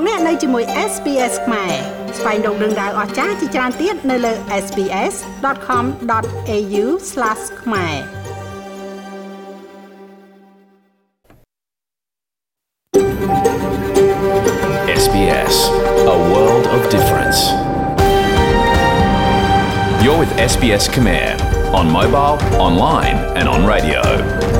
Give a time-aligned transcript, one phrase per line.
[0.00, 1.72] លោកអ្នកនៅជាមួយ SPS ខ្មែរ
[2.18, 4.32] ស្វែងរកដឹងដៅអស្ចារ្យជាច្រើនទៀតនៅលើ
[4.64, 6.84] SPS.com.au/
[7.62, 7.94] ខ្មែរ
[15.02, 15.54] SBS,
[16.14, 17.38] a world of difference.
[20.04, 21.26] You're with SBS Khmer
[21.78, 22.36] on mobile,
[22.66, 24.02] online, and on radio.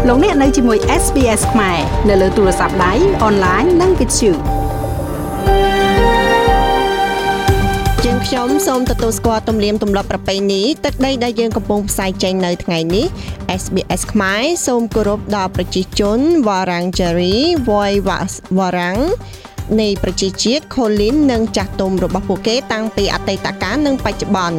[0.09, 2.93] លោកអ្នកនៅជាមួយ SPS ខ្មែរនៅលើទូរស័ព្ទដៃ
[3.25, 4.60] អនឡាញនិងវិទ្យុ
[8.33, 13.07] ខ្ញុំសូមទទួលស្គាល់ទំនៀមទម្លាប់ប្រពៃណីទឹកដីដែលយើងកំពុងផ្សាយចេញនៅថ្ងៃនេះ
[13.61, 17.35] SBS ខ្មែរសូមគោរពដល់ប្រជាជនវ៉ារ៉ាំងជេរី
[17.69, 18.99] វ៉យវ៉ារ៉ាំង
[19.81, 24.59] នៃប្រជាជាតិខូលីននិងចាស់ទុំរបស់ពួកគេតាំងពីអតីតកាលនិងបច្ចុប្បន្ន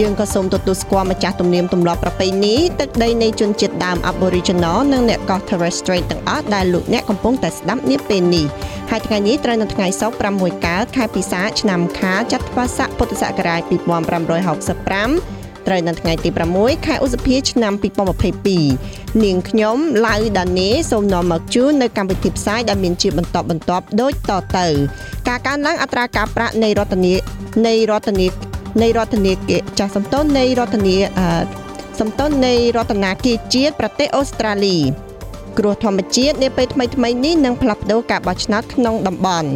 [0.00, 8.46] យើងក៏សូមទទួលស្គាល់ម្ចាស់ទំនៀមទម្លាប់ប្រពៃណីទឹកដីនៃជនជាតិដើម Aboriginal និងអ្នកកោះ Torres Strait ទាំងអស់ដែលលោកអ្នកកំពុងតែស្ដាប់នាពេលនេះ
[8.90, 17.72] ហើយថ្ងៃនេះត្រូវនៅថ្ងៃសុក្រ6កើតខែពិសាឆ្នាំខាចត្វាស័កពុទ្ធសករាជ2565 ត្រូវនៅថ្ងៃទី6ខែឧសភាឆ្នាំ
[18.48, 24.66] 2022នាងខ្ញុំឡៅដានេសូមនាំមកជូននៅកម្មវិធីផ្សាយដែលមានជាបន្តបន្ទាប់ដូចតទៅ
[25.28, 27.12] ការកើនឡើងអត្រាការប្រាក់នៃរដ្ឋនី
[27.66, 28.26] នៃរដ្ឋនី
[28.82, 29.32] នៃរដ្ឋនី
[29.78, 30.96] ចាស់សំតុននៃរដ្ឋនី
[32.00, 33.14] សំតុននៃរដ្ឋាភិបាល
[33.54, 34.78] ជាតិប្រទេសអូស្ត្រាលី
[35.58, 39.48] គ្រោះធម្មជាតិនាពេលថ្មីថ្មីនេះនឹងផ្លាស់ប្ដូរការបោះឆ្នោតក្នុងតំបន់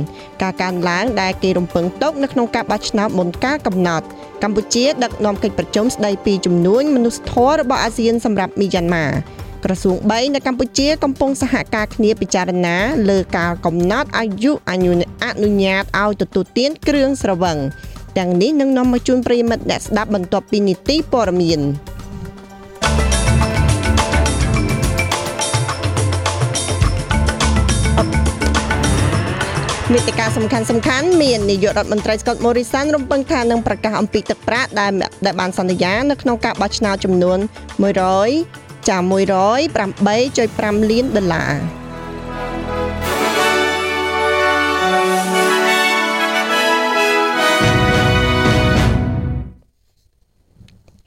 [0.43, 4.07] ការកើនឡើងដែលគេរំពឹងទុកនៅក្នុងការបោះឆ្នោតមុនការកំណត់
[4.43, 9.07] កម្ពុជាដឹកនាំកិច្ចប្រជុំស្ដីពីជំនួញមនុស្សធម៌របស់អាស៊ានសម្រាប់មីយ៉ាន់ម៉ា
[9.65, 12.77] ក្រសួង3នៅកម្ពុជាកំពុងសហការគ្នាពិចារណា
[13.11, 17.59] លើការកំណត់អាយុអនុញ្ញាតឲ្យទទួលទានគ្រឿងស្រវឹង
[18.19, 21.61] ទាំងនេះនឹងនាំមកជូនប្រិយមិត្តអ្នកស្ដាប់បន្ទាប់ពីនីតិព័រមាន
[29.93, 34.93] មេតិការសំខាន់សំខាន់មាននាយករដ្ឋមន្ត្រី Scott Morrison រំពឹងថានឹងប្រកាសអំពីទឹកប្រាក់ដែល
[35.27, 37.39] ដែលបានសន្យានៅក្នុងការបោះឆ្នោតចំនួន
[38.13, 38.99] 100ចា
[39.75, 41.86] 108.5លានដុល្លារ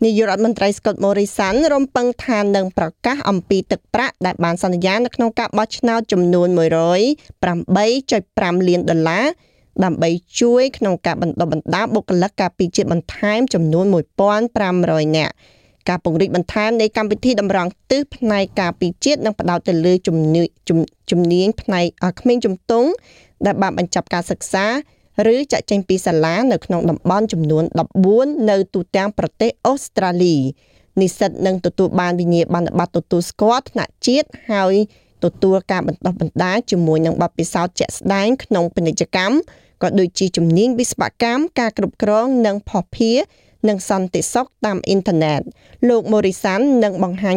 [0.04, 6.48] នាយករដ្ឋមន្ត្រី Scott Morrison រំពឹងថានឹងប្រកាសអំពីទឹកប្រាក់ដែលបានសន្យានៅក្នុងការបោះឆ្នោតចំនួន
[7.14, 9.26] 108.5លានដុល្លារ
[9.84, 13.86] ដើម្បីជួយក្នុងការបណ្ដុះបណ្ដាលបុគ្គលិកការពារជាតិបន្ថែមចំនួន
[14.52, 15.34] 1500នាក់
[15.90, 20.48] ការពង្រីកបន្ថែមនៃកម្មវិធីតម្រង់ទិសផ្នែកការពារជាតិនិងផ្ដោតទៅលើជំនាញ
[21.12, 21.86] ជំនាញផ្នែក
[22.20, 22.90] ក្មេងជំទង់
[23.46, 24.66] ដែលបានបញ្ចប់ការសិក្សា
[25.34, 27.64] ឬចាក់ចេញពីសាលានៅក្នុងតំបន់ចំនួន
[28.06, 30.38] 14នៅទូទាំងប្រទេសអូស្ត្រាលី
[31.02, 34.74] និស្សិតនឹងទទួលបានវិញ្ញាបនបត្រទទួលស្គាល់ថ្នាក់ជាតិហើយ
[35.24, 39.36] ទទួលការបណ្ដុះបណ្ដាលជាមួយនឹងបទពិសោធន៍ជាក់ស្ដែងក្នុងពាណិជ្ជកម្ម
[39.82, 43.18] ក៏ដូចជាជំនាញវិស្វកម្មការគ្រប់គ្រងនិងភស្តុភារ
[43.68, 45.42] និងសន្តិសុខតាមអ៊ីនធឺណិត
[45.90, 47.36] លោក Morrison នឹងបង្ហាញ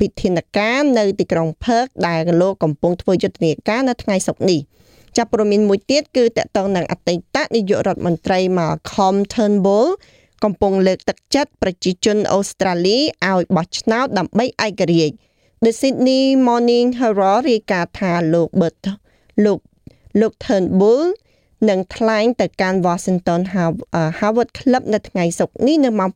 [0.00, 4.60] វិធានការនៅទីក្រុង Perth ដែលលោកកំពុងធ្វើយុទ្ធនាការនៅថ្ងៃសុក្រនេះ។
[5.16, 9.88] ចាប់ព័ត៌មានមួយទៀតគឺតកតងនឹងអតីតនាយករដ្ឋមន្ត្រី Malcolm Turnbull
[10.44, 12.98] កំពុងលើកទឹកចិត្តប្រជាជនអូស្ត្រាលី
[13.30, 15.14] ឲ្យបោះឆ្នោតដើម្បីឯករាជ្យ
[15.64, 18.84] The Sydney Morning Herald រាយការណ៍ថាលោក Bert
[19.44, 19.58] លោក
[20.20, 21.04] លោក Turnbull
[21.68, 23.40] នឹងថ្លែងទៅកាន់ Washington
[24.18, 26.10] Harvard Club នៅថ្ងៃសុក្រនេះនៅម៉ោង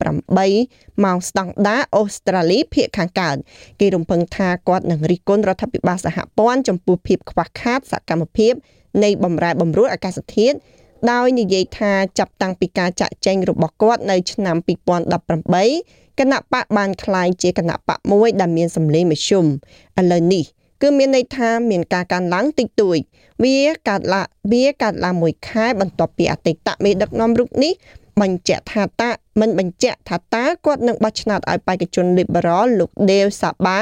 [0.51, 3.37] 8ម៉ោងស្តង់ដាអូស្ត្រាលីភាគខាងកើត
[3.81, 8.53] គេរំពឹងថាគាត់នឹងរិះគន់រដ្ឋាភិបាលសហព័ន្ធចំពោះភាពខ្វះខាតសកម្មភាព
[9.04, 10.58] នៃបំរែបំរួលអាកាសធាតុ
[11.12, 14.58] ដោយនិយាយថាចាប់តាំងពីការចាក់ចែងរបស់គាត់នៅឆ្នាំ
[15.38, 19.46] 2018គណៈបកបានคล้ายជាគណៈបកមួយដែលមានសម្លេងមធ្យម
[20.00, 20.44] ឥឡូវនេះ
[20.82, 22.98] គឺមានន័យថាមានការកើនឡើងតិចតួច
[23.44, 23.58] វា
[23.90, 27.74] កើតឡើងវាកើតឡើងមួយខែបន្ទាប់ពីអតីតមេដឹកនាំរូបនេះ
[28.22, 29.10] បញ្ជាក់ថាតា
[29.40, 33.78] មិនបញ្ជាក់ថាតើគាត់នឹងបោះឆ្នោតឲ្យបេក្ខជន Liberal លោក Dale Saba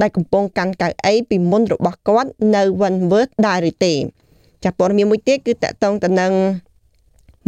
[0.00, 3.94] ដែលកំពុងកាន់កៅអីពីមុនរបស់គាត់នៅ Wanworth ដែរឬទេ
[4.65, 6.33] ចាព័ត៌មានមួយទៀតគឺតកតងទៅនឹង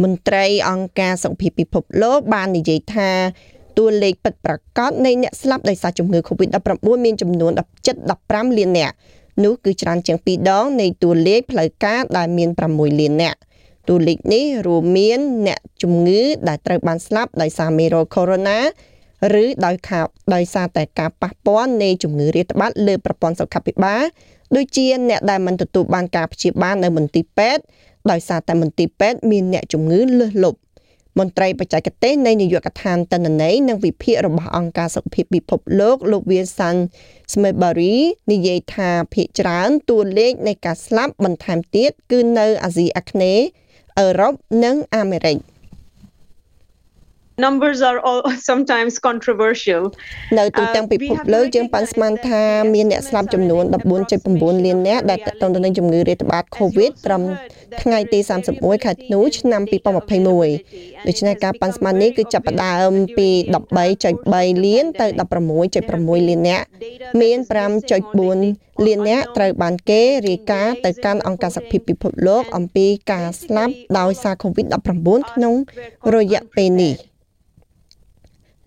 [0.02, 3.10] មន្ត្រីអង្គការសុខភាពពិភពលោកបាននិយាយថា
[3.78, 6.68] តួលេខពិតប្រាកដនៃអ្នកស្លាប់ដោយសារជំងឺ Covid-19
[7.04, 7.52] មានចំនួន
[8.04, 8.94] 17-15លាននាក់
[9.44, 13.38] នោះគឺច្រើនជាង2ដងនៃតួលេខផ្លូវការដែលមាន6លាននាក់
[13.88, 18.58] តួលេខនេះរួមមានអ្នកជំងឺដែលត្រូវបានស្លាប់ដោយសារមេរោគ Corona
[19.42, 20.00] ឬដោយខា
[20.34, 24.02] ដោយសារតែការប៉ះពាល់នៃជំងឺរាតត្បាតលើប្រព័ន្ធសុខាភិបាល
[24.56, 27.62] ដូចជាអ្នកដែលមិនទទួលបានការព្យាបាលនៅមន្ទីរពេទ្យ
[28.10, 30.58] ដោយសារតែមន្ទីរពេទ្យមានអ្នកជំងឺលើសលប់
[31.18, 36.76] មន្ត្រីបច្ចេកទេសនៃនាយកដ្ឋានតនន័យនិងវិភាគរបស់អង្គការសុខភាពពិភពលោកលោក Wilson
[37.32, 37.96] Smithbury
[38.32, 43.44] និយាយថាភាគច្រើនតួលេខនៃការស្លាប់បន្ថែមទៀតគឺនៅអាស៊ីអាគ្នេយ៍
[43.98, 44.34] អឺរ៉ុប
[44.64, 45.36] និងអាមេរិក
[47.38, 49.82] numbers are all sometimes controversial
[50.38, 52.42] នៅទូទាំងពិភពលោកយើងប៉ាន់ស្មានថា
[52.74, 53.64] មានអ្នកស្លាប់ចំនួន
[54.14, 57.22] 14.9លាននាក់ដែលតទៅនឹងជំងឺរាតត្បាត COVID ត្រឹម
[57.82, 58.18] ថ្ងៃទី
[58.52, 63.28] 31ខែធ្នូឆ្នាំ2021ដូច្នេះការប៉ាន់ស្មាននេះគឺចាប់ផ្ដើមពី
[63.96, 65.06] 13.3លានទៅ
[65.68, 66.66] 16.6លាននាក់
[67.20, 67.38] មាន
[68.12, 75.54] 5.4លាននាក់ត្រូវបានគេរាយការណ៍ទៅកាន់អង្គការសុខភាពពិភពលោកអំពីការស្លាប់ដោយសារ COVID-19 ក្នុង
[76.14, 76.94] រយៈពេលនេះ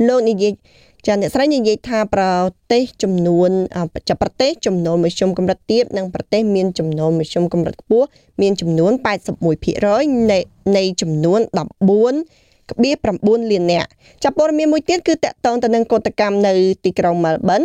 [0.08, 0.54] លោកនិយាយ
[1.08, 2.24] ចាអ្នកស្រីនិយាយថាប្រ
[2.72, 3.50] ទេសចំនួន
[4.10, 8.08] ចាប្រទេសចំនួនមធ្យមកម្រិតទាបនិងប្រទេសមានចំនួនមធ្យមកម្រិតខ្ពស់
[8.42, 8.92] មានចំនួន
[9.62, 10.40] 81%នៃ
[10.78, 11.40] នៃចំនួន
[12.06, 13.90] 14ក្បៀ9លាននាក់
[14.24, 16.54] ចាប់ព័ត៌មានមួយទៀតគឺតកតងទៅនឹងកតកម្មនៅ
[16.86, 17.62] ទីក្រុងមែលប៊ន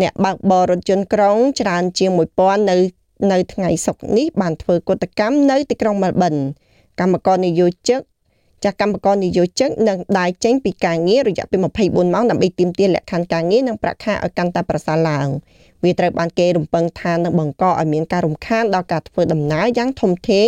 [0.00, 2.10] អ្នកបើកបររថយន្តក្រុងច្រើនជាង
[2.40, 2.76] 1000នៅ
[3.32, 6.34] នៅថ្ងៃសុក្រនេះបានធ្វើកតកម្មនៅទីក្រុងមែលប៊ន
[7.00, 8.00] កម្មករនយោជក
[8.64, 15.28] ចាស់កម្មករនិយោជិកនឹងដើរចេញពីការងាររយៈពេល24ម៉ោងដើម្បីទាមទារលក្ខខណ្ឌការងារនិងប្រាក់ខែឲ្យកាន់តែប្រសើរឡើង
[15.84, 20.46] វាត្រូវបានគេរំពឹងថានឹងបង្កឲ្យមានការរំខានដល់ការធ្វើដំណើរយ៉ាងធំធេង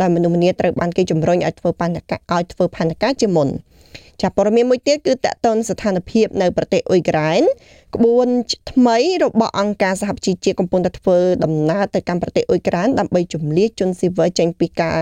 [0.00, 2.00] ដោយមនុស្សម្នាត្រូវបានគេជំរុញឲ្យធ្វើបញ្ហា
[2.32, 3.48] ឲ្យធ្វើផនការជាមុន
[4.22, 7.42] ចាព័ត៌មានមួយទៀតគឺតកតនស្ថានភាពនៅប្រទេសអ៊ុយក្រែន
[7.94, 8.28] ក្បួន
[8.72, 14.98] ថ្មីរបស់អង្គការសហប្រជាជាតិកំពុងតែធ្វើដំណើរទៅកាន់ប្រទេសអ៊ុយក្រែនដើម្បីជំនះជនស៊ីវិលចេញពីការ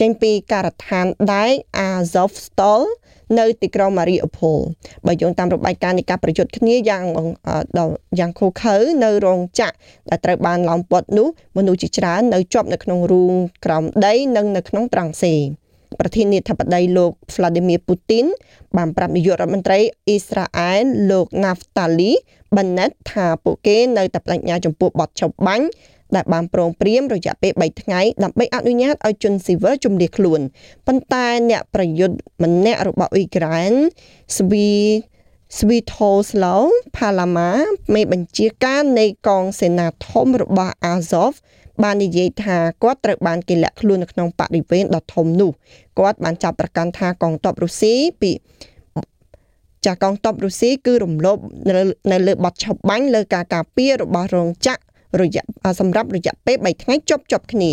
[0.00, 1.52] ចេញពីការដ្ឋានដែក
[1.88, 2.82] Azovstal
[3.38, 4.60] នៅទីក្រុង Mariupol
[5.06, 7.04] បើយោងតាមរបាយការណ៍នៃការប្រយុទ្ធគ្នាយ៉ាង
[8.18, 9.74] យ៉ាងខូខើនៅរោងចក្រ
[10.10, 13.32] ដែលត្រូវបានឡោមព័ទ្ធនោះមនុស្សជាច្រើននៅជាប់នៅក្នុងរូង
[13.64, 15.34] ក្រោមដីនិងនៅក្នុងត្រង់សេ
[16.00, 18.26] ប្រធានាធិបតីលោក Vladimir Putin
[18.76, 22.12] បានប្រាប់នាយករដ្ឋមន្ត្រីអ៊ីស្រាអែលលោក Naftali
[22.54, 25.66] Bennett ថាពួកគេនៅតែបដិញ្ញាចំពោះបទចុះបាញ់
[26.16, 30.40] ដែលបានប្រងព្រាមរយៈពេល3ថ្ងៃដើម្បីអនុញ្ញាតឲ្យជនស៊ីវិលជំនះខ្លួន
[30.86, 33.72] ប៉ុន្តែអ្នកប្រយុទ្ធម្នាក់របស់អ៊ុយក្រែន
[34.38, 34.68] ស្វី
[35.58, 36.56] ស្វីថូស្ឡូ
[36.96, 37.50] ផាឡាម៉ា
[37.94, 41.34] មេបញ្ជាការនៃកងសេនាធំរបស់ Azov
[41.82, 45.50] បាននិយាយថាគាត់ត្រូវបានគេលាក់ខ្លួននៅក្នុងបរិវេណដ៏ធំនោះ
[45.98, 48.32] គាត់បានចាប់ប្រកាន់ថាកងទ័ពរុស្ស៊ីពី
[49.86, 51.38] ចាកងទ័ពរុស្ស៊ីគឺរំលោភ
[52.12, 54.82] នៅលើបទឆបាញ់លើការការពាររបស់រោងចក្រ
[55.22, 55.42] រយៈ
[55.80, 57.72] សម្រាប់រយៈពេល3ថ្ងៃជប់ជប់គ្នា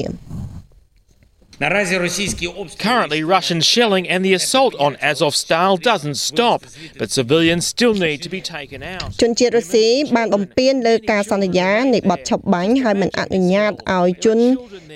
[2.79, 6.63] Currently, Russian shelling and the assault on Azovstal doesn't stop,
[6.97, 9.07] but civilians still need to be taken out.
[9.21, 14.39] ជនជាតិរុស្ស៊ីបានបំពេញលើការសន្យានៃបទឆប់បាញ់ហើយមិនអនុញ្ញាតឲ្យជន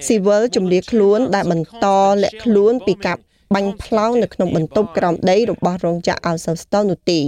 [0.07, 1.85] ស៊ីវិលជំនះខ្លួនដែលបន្ត
[2.23, 3.17] លាក់ខ្លួនពីការ
[3.53, 7.19] បាញ់ផ្លោងនៅក្នុងបន្ទប់ក្រោមដីរបស់រោងចក្រអោសស្តលនោះទេ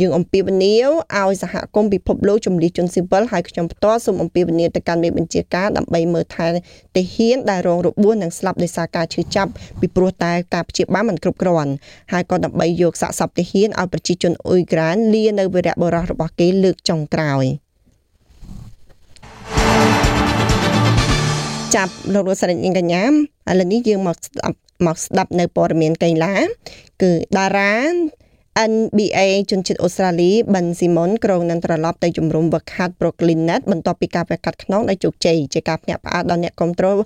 [0.00, 0.90] យើងអំពាវនាវ
[1.20, 6.46] ឲ្យសហគមន៍ពិភពលោកជំនះជនស៊ីវិលហើយខ្ញុំផ្ទាល់សូមអំពាវនាវទៅកាន់មេបញ្ជាការដើម្បីមើលថែ
[6.96, 11.72] ទាហានដែលរងរបួសនិងស្លាប់ដោយសារការឈឺចាប់ពីព្រោះតែការព្យាបាលមិនគ្រប់គ្រាន់
[12.12, 17.61] ហើយក៏ដើម្បីយកសាកសពទាហានឲ្យប្រជាជនអ៊ុយក្រែនលានៅវីរៈបុរសរបស់គេលើកចុងក្រោយ
[21.74, 23.02] ចាប់លោកលោកស្រីកញ្ញា
[23.50, 26.34] ឥឡូវនេះយើងមកស្ដាប់មកស្ដាប់នៅព័ត៌មានកីឡា
[27.02, 27.74] គឺតារា
[28.70, 29.20] NBA
[29.50, 36.98] ជនជាតិអូស្ត្រាលីប៊ិនស៊ីមុនក្រុងនឹងត្រឡប់ទៅជំរុំវឹកហាត់ Brooklyn Nets បន្ទាប់ពីការប្រកាសខ្នងដោយជោគជ័យជាការភ្ញាក់ផ្អើលដល់អ្នកគ្រប់គ្រង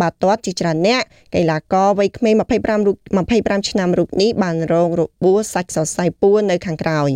[0.00, 1.02] បាល់ទាត់ជាច្រើនអ្នក
[1.34, 2.96] កីឡាករវ័យក្មេង25រូប
[3.32, 7.10] 25ឆ្នាំរូបនេះបានរងរបួសសាច់សរសៃពួរនៅខាងក្រោយ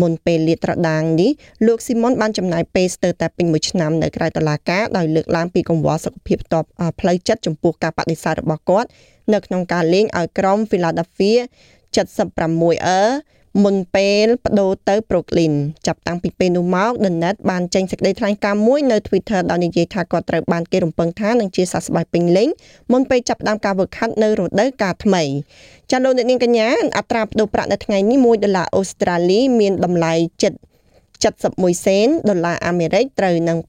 [0.00, 1.30] មុនពេលលាតត្រដាងនេះ
[1.66, 6.66] លោកស៊ីមុនបានចំណាយពេលស្ទើរតែពេញមួយឆ្នាំនៅក្រៅតុលាការដោយលើកឡើងពីកង្វល់សុខភាពផ្ទាល់
[7.00, 8.88] ផ្លូវចិត្តចំពោះការបដិសេធរបស់គាត់
[9.32, 11.40] នៅក្នុងការលេងឲ្យក្រុម Philadelphia
[11.96, 13.00] 76អឺ
[13.64, 15.54] មុនពេលបដូរទៅ Brooklyn
[15.86, 22.48] ចាប់តាំងពីពេលនោះមក The Net បានចេញសេចក្តីថ្លែងការណ៍មួយនៅ Twitter ដោយនិយាយថាគាត់ត្រូវបានគេរំពឹងថានឹងជាសះស្បើយពេញលេញ
[22.92, 25.22] មុនពេលចាប់ផ្ដើមការវឹកហាត់នៅរដូវកាលថ្មី
[25.90, 26.68] ចាលោកអ្នកនាងកញ្ញា
[26.98, 30.58] អត្រាប្តូរប្រាក់នៅថ្ងៃនេះ1ដុល្លារអូស្ត្រាលីមានតម្លៃចិត្ត
[31.22, 33.58] 71សេនដុល្លារអាមេរិកត្រូវនឹង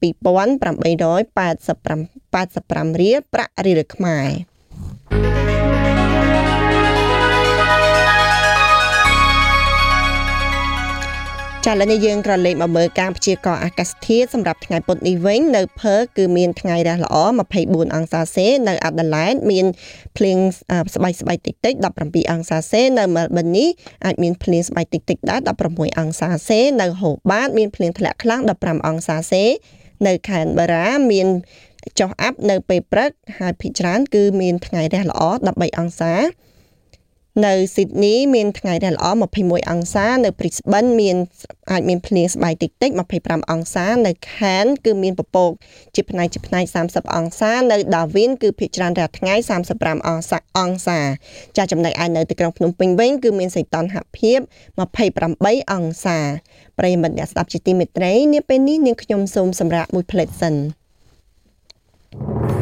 [2.34, 5.53] 85រៀលប្រាក់រៀលខ្មែរ
[11.68, 17.16] ចាឥឡូវនេះយើងក្រឡេកមកមើលការព្យាករណ៍អាកាសធាតុសម្រាប់ថ្ងៃពុធនេះវិញនៅផឺគឺមានថ្ងៃរះល្អ
[17.56, 19.66] 24អង្សាសេនៅអាដាលេដមាន
[20.16, 20.38] ភ្លៀង
[20.94, 23.68] ស្បៃស្បៃតិចតិច17អង្សាសេនៅមែលប៊ននេះ
[24.04, 25.40] អាចមានភ្លៀងស្បៃតិចតិចដែរ
[25.70, 29.44] 16អង្សាសេនៅហូបាតមានភ្លៀងធ្លាក់ខ្លាំង15អង្សាសេ
[30.06, 31.28] នៅខេត្តបារ៉ាមាន
[32.00, 35.22] ចុះអាប់នៅពេលព្រឹកហើយភាគច្រើនគឺមានថ្ងៃរះល្អ
[35.54, 36.14] 13អង្សា
[37.42, 39.06] នៅស៊ីដនីមានថ្ងៃដែលល្អ
[39.40, 41.16] 21អង្សា នៅ Brisbane មាន
[41.70, 45.50] អាចមានភ្លៀងស្បែកតិចតិច25អង្សា នៅ Cairns គឺមានពពក
[45.94, 49.34] ជាផ្នែកជាផ្នែក30អង្សានៅ Darwin គឺភាគច្រើនរាល់ថ្ងៃ
[49.72, 50.98] 35អង្សាអង្សា
[51.56, 54.38] ចាចំណែកឯនៅទីក្រុងភ្នំពេញវិញគឺមានសីតុណ្ហភាព
[55.04, 56.18] 28អង្សា
[56.78, 60.54] ប្រិយមិត្តអ្នកស្ដាប់ជាទីមេត្រីនាពេលនេះនាងខ្ញុំសូមសម្រាប់មួយផ្លេតសិន
[62.16, 62.53] thank you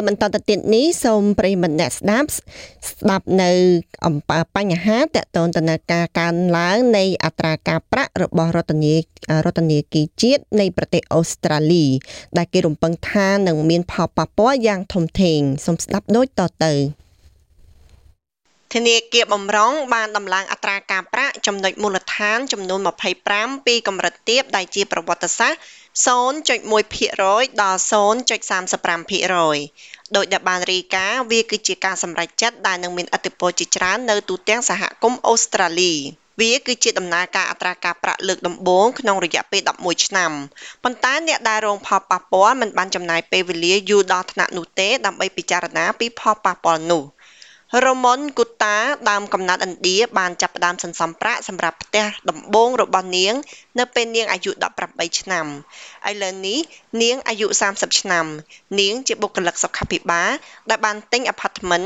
[0.00, 2.28] ជាបន្តទៅទៀតនេះសូមប្រិយមិត្តអ្នកស្ដាប់
[2.90, 3.50] ស្ដាប់នៅ
[4.06, 8.94] អំពើបញ្ហាតកតនតនការកើនឡើងនៃអត្រាការប្រាក់របស់រដ្ឋាភិ
[9.28, 11.86] បាលរដ្ឋាភិបាលជាតិនៃប្រទេសអូស្ត្រាលី
[12.36, 16.74] ដែលគេរំពឹងថានឹងមានផលប៉ះពាល់យ៉ាងធំធេងសូមស្ដាប់ដូចតទៅ
[18.74, 22.80] ធនាគារបំរុងបានដំឡើងអត្រាការប្រាក់ចំណុចមូលដ្ឋានចំនួន
[23.22, 25.60] 25ពីកម្រិតទាបដែលជាប្រវត្តិសាស្ត្រ
[26.06, 35.94] 0.1%ដល់ 0.35%ដោយដែលបានរាយការណ៍វាគឺជាការសម្រេចចិត្តដែលនឹងមានឥទ្ធិពលជាច្រើននៅទូទាំងសហគមន៍អូស្ត្រាលី
[36.40, 40.32] វាគឺជាដំណើរការអត្រាការប្រាក់លើកដំបូងក្នុងរយៈពេល11ឆ្នាំ
[40.82, 47.02] ប៉ុន្តែអ្នកដែលរងផលប៉ះពាល់មិនបានចំណាយពេលវេលាយូរដល់ថ្នាក់នោះទេដើម្បីពិចារណាពីផលប៉ះពាល់នោះ។
[47.84, 48.76] រ៉ូមុនគូតា
[49.10, 53.34] ដើមកំណើតឥណ្ឌាបានចាប់ផ្ដើមសន្សំប្រាក់សម្រាប់ផ្ទះដំបូងរបស់នាង
[53.78, 54.50] នៅពេលនាងអាយុ
[54.86, 55.46] 18ឆ្នាំ
[56.10, 56.58] ឥឡូវនេះ
[57.02, 58.26] នាងអាយុ30ឆ្នាំ
[58.80, 60.30] នាងជាបុគ្គលិកសុខាភិបាល
[60.70, 61.82] ដែលបានទិញអាផាតមិន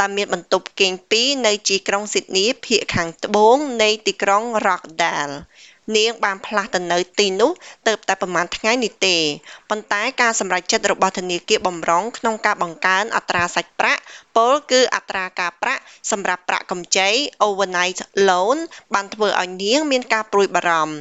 [0.00, 5.34] ដែលមានបន្ទប់គេងពីរនៅទីក្រុងស៊ីដនីភាគខាងត្បូងនៃទីក្រុង Rockdale
[5.96, 7.50] នាងបានផ្លាស់ទៅនៅទីនោះ
[7.86, 9.16] ទៅតែប្រហែលថ្ងៃនេះទេ
[9.70, 14.02] ប៉ុន្តែការសម្រេចចិត្តរបស់ធនាគារបម្រុងក្នុងការបង្កើនអត្រាសាច់ប្រាក់
[14.36, 17.08] ពលគឺអត្រាការប្រាក់សម្រាប់ប្រាក់កម្ចី
[17.46, 18.56] overnight loan
[18.94, 20.96] បានធ្វើឲ្យនាងមានការព្រួយបារម្ភ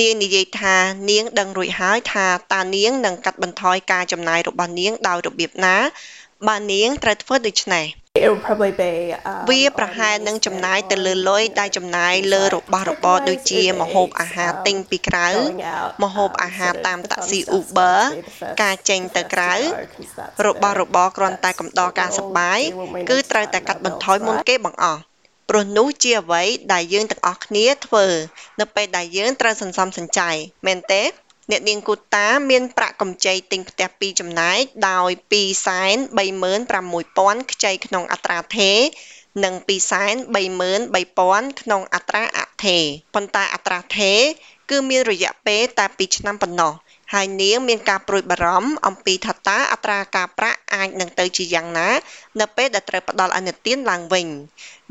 [0.00, 0.76] នាងនិយាយថា
[1.10, 5.76] នាងដឹងរួចហើយថាតើនាងនឹងកាត់បន្ថយការចំណាយរបស់នាងដោយរបៀបណា
[6.48, 7.86] បើនាងត្រូវធ្វើដូច្នេះ
[8.24, 8.92] it will probably be
[9.50, 15.28] វាប្រហែលនឹងចំណាយទៅលើលុយដែលចំណាយលើរបស់របរដូចជាម្ហូបអាហារទិញពីក្រៅ
[16.02, 17.98] ម្ហូបអាហារតាមតាក់ស៊ី Uber
[18.62, 19.52] ការចេញទៅក្រៅ
[20.46, 22.60] របស់របរគ្រាន់តែកំដរការសប្បាយ
[23.10, 25.02] គឺត្រូវតែកាត់បន្ថយមុនគេបង្អស់
[25.48, 28.06] ព្រោះនោះជាអ្វីដែលយើងទាំងអស់គ្នាធ្វើ
[28.60, 30.30] នៅពេលដែលយើងត្រូវសន្សំសំចៃ
[30.66, 31.02] មែនទេ
[31.50, 35.10] អ្នកនាងគូតាមានប្រាក់កម្ចីទិញផ្ទះពីរចំណែកដោយ
[35.42, 38.78] 236,000ខ្ចីក្នុងអត្រាថេរ
[39.44, 44.18] និង233,000ក្នុងអត្រាអថេរប៉ុន្តែអត្រាថេរ
[44.70, 46.72] គឺមានរយៈពេលតែ2ឆ្នាំប៉ុណ្ណោះ
[47.14, 51.88] ហើយនាងមានការព្រួយបារម្ភអំពីថាតើអត្រាការប្រាក់អាចនឹងទៅជាយ៉ាងណា
[52.40, 54.26] នៅពេលដែលត្រូវផ្ដល់អនុទានឡើងវិញ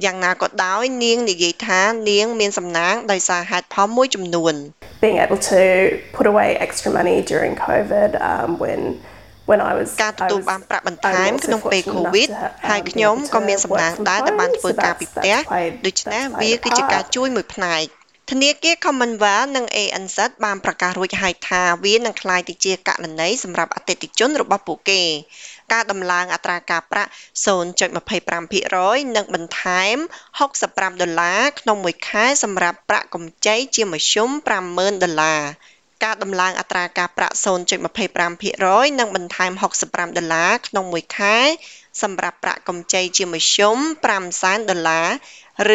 [0.05, 4.53] យ៉ាងណាក៏ដោយ នាងនិយាយថានាងមានសំណាងដោយសារហេតុផលមួយចំនួន
[5.03, 5.61] being able to
[6.15, 8.81] put away extra money during covid um when
[9.49, 12.29] when I was ការទទួលបានប្រាក់បន្ថែមក្នុងពេល COVID
[12.69, 15.37] ហើយខ្ញុំក៏មានសំណាងដែរដែលបានធ្វើការពីផ្ទះ
[15.85, 17.85] ដូច្នេះវាគឺជាការជួយមួយផ្នែក
[18.31, 25.03] ធនាគារ Commonwealth និង ANZ បានប្រកាសរួចហើយថាវានឹងក្លាយទៅជាករណីសម្រាប់អតិថិជនរបស់ពួកគេ
[25.73, 27.11] ការដំឡើងអត្រាការប្រាក់
[27.47, 29.97] 0.25%និងបន្ថែម
[30.49, 34.29] 65ដុល្លារក្នុងមួយខែសម្រាប់ប្រាក់កម្ចីជាមធ្យម
[34.67, 35.41] 50,000ដុល្លារ
[36.03, 37.35] ការដំឡើងអត្រាការប្រាក់
[38.15, 39.51] 0.25%និងបន្ថែម
[39.85, 41.37] 65ដុល្លារក្នុងមួយខែ
[42.03, 43.77] សម្រាប់ប្រាក់កម្ចីជាមធ្យម
[44.09, 45.07] 5សែនដុល្លារ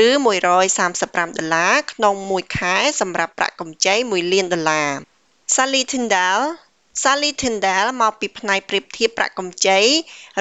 [0.03, 4.91] ឬ 135 ដុល្លារក្នុងមួយខែសម្រាប់ប្រាក់កម្ចី 1 លានដុល្លារ
[5.55, 6.41] Sally Tyndall
[7.01, 9.81] Sally Tyndall មកពីផ្នែកប្រៀបធៀបប្រាក់កម្ចី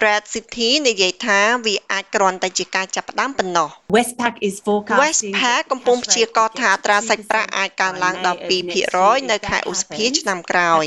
[0.05, 8.39] Red City និយាយថាវាអាចគ្រាន់តែជាការចាប់ផ្ដើមប៉ុណ្ណោះ Westpac is forecasting Westpac កំពុងព្យាករណ៍ថាអត្រាសាច់ប្រាក់អាចកើនឡើងដល់
[8.85, 10.83] 2%នៅខែឧសភាឆ្នាំក្រោយ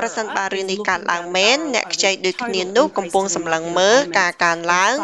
[0.00, 4.94] ប្រសិនបើរឿងនេះកើតឡើងមែនអ្នកខ្ចីដូចគ្នានោះកំពុងសម្លឹងមើលការកើនឡើង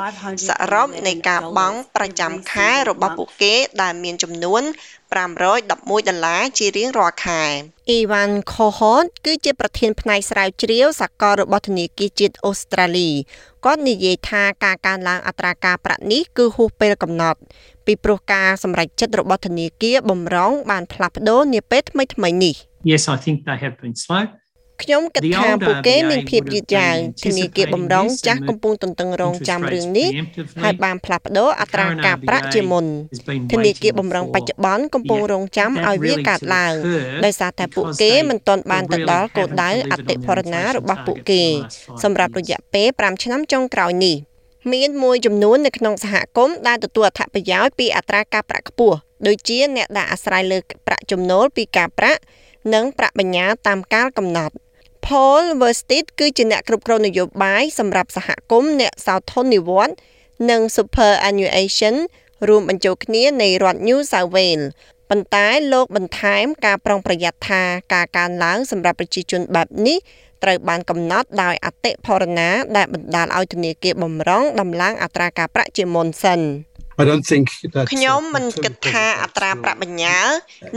[0.49, 4.65] សរុបនៃការបង់ប្រចាំខែរបស់ពួកគេដែលមានចំនួន
[5.11, 7.43] 511ដុល្លារជារៀងរាល់ខែ
[7.91, 13.11] អ៊ីវ៉ាន់ខូហតគឺជាប្រធានផ្នែកស្រាវជ្រាវសាកលរបស់ធនាគារជាតិអូស្ត្រាលី
[13.65, 17.39] គាត់និយាយថាការកើនឡើងអត្រាការប្រាក់នេះគឺហួសពេលកំណត់
[17.87, 22.55] ពីព្រោះការសម្រេចចិត្តរបស់ធនាគារបំរុងបានផ្លាស់ប្ដូរនាពេលថ្មីៗនេះ
[22.93, 24.25] Yes, I think they have been slow.
[24.83, 30.09] ខ្ញុំគិតថាពួកគេមានភាពយឺតយ៉ាវធនាគារបំរុងចាស់កំពុងទន្ទឹងរង់ចាំរឿងនេះ
[30.63, 32.85] ហើយបានផ្លាស់ប្ដូរអត្រាការប្រាក់ជាមុន
[33.53, 36.75] ធនាគារបំរុងបច្ចុប្បន្នកំពុងរង់ចាំឲ្យវាកើតឡើង
[37.25, 41.43] ដោយសារតែពួកគេមិនទាន់បានទៅដល់គោលដៅអតិផរណារបស់ពួកគេ
[42.03, 44.17] សម្រាប់រយៈពេល5ឆ្នាំចុងក្រោយនេះ
[44.73, 52.21] មានមួយចំនួននៅក្នុងសហគមន៍ដែលទទួលអត្ថប្រយោជន៍ពីអត្រាការប្រាក់ខ្ពស់ដូចជាអ្នកដែលអាស្រ័យលើប្រាក់ចំណូលពីការប្រាក់
[52.75, 54.55] និងប្រាក់បញ្ញើតាមកាលកំណត់
[55.13, 59.97] Paul Versted គឺជាអ្នកគ្រប់គ្រងនយោបាយសម្រាប់សហគមន៍អ្នកសោធននិវត្តន៍
[60.51, 61.95] និង Superannuation
[62.49, 64.67] រួមបញ្ចូលគ្នានៃរដ្ឋ New South Wales
[65.11, 67.63] ប៉ុន្តែលោកបន្ថែមការប្រុងប្រយ័ត្នថា
[67.95, 69.99] ការកើនឡើងសម្រាប់ប្រជាជនបែបនេះ
[70.43, 76.41] ត្រូវបានកំណត់ដោយអតិផរណាដែលបណ្ដាលឲ្យធនាគារបម្រុងដំឡើងអត្រាការប្រាក់ជាមុនសិន។
[76.99, 80.19] I don't think that ខ្ញុំមិនគិតថាអត្រាប្រាក់បញ្ញើ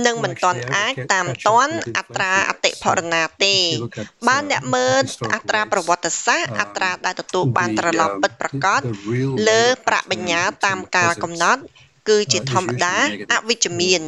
[0.06, 3.56] នឹងមិនទាន់អាចតាមទាន់អត្រាអតិផរណាទេ
[4.28, 5.04] បើអ្នកមើល
[5.34, 8.82] អត្រាប្រវត្តិសាស្ត្រអត្រាដែលទទួលបានត្រឡប់ពិតប្រាកដ
[9.50, 11.62] លើប្រាក់បញ្ញើតាមកាលកំណត់
[12.10, 12.96] គឺជាធម្មតា
[13.34, 14.02] អវិជ្ជមាន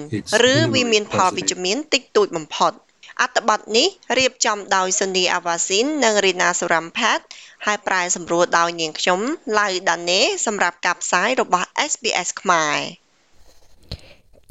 [0.52, 2.74] ឬវាមានផលវិជ្ជមានតិចតួចបំផុត
[3.22, 7.20] អត្ថបទនេះរៀបចំដោយសូនីអាវ៉ាស៊ីននិងរីណាសូរ៉ាំផាត
[7.66, 9.20] ហើយប្រែសម្រួលដោយនាងខ្ញុំ
[9.60, 12.78] ឡៅដាណេសម្រាប់ការផ្សាយរបស់ SBS ខ្មែរ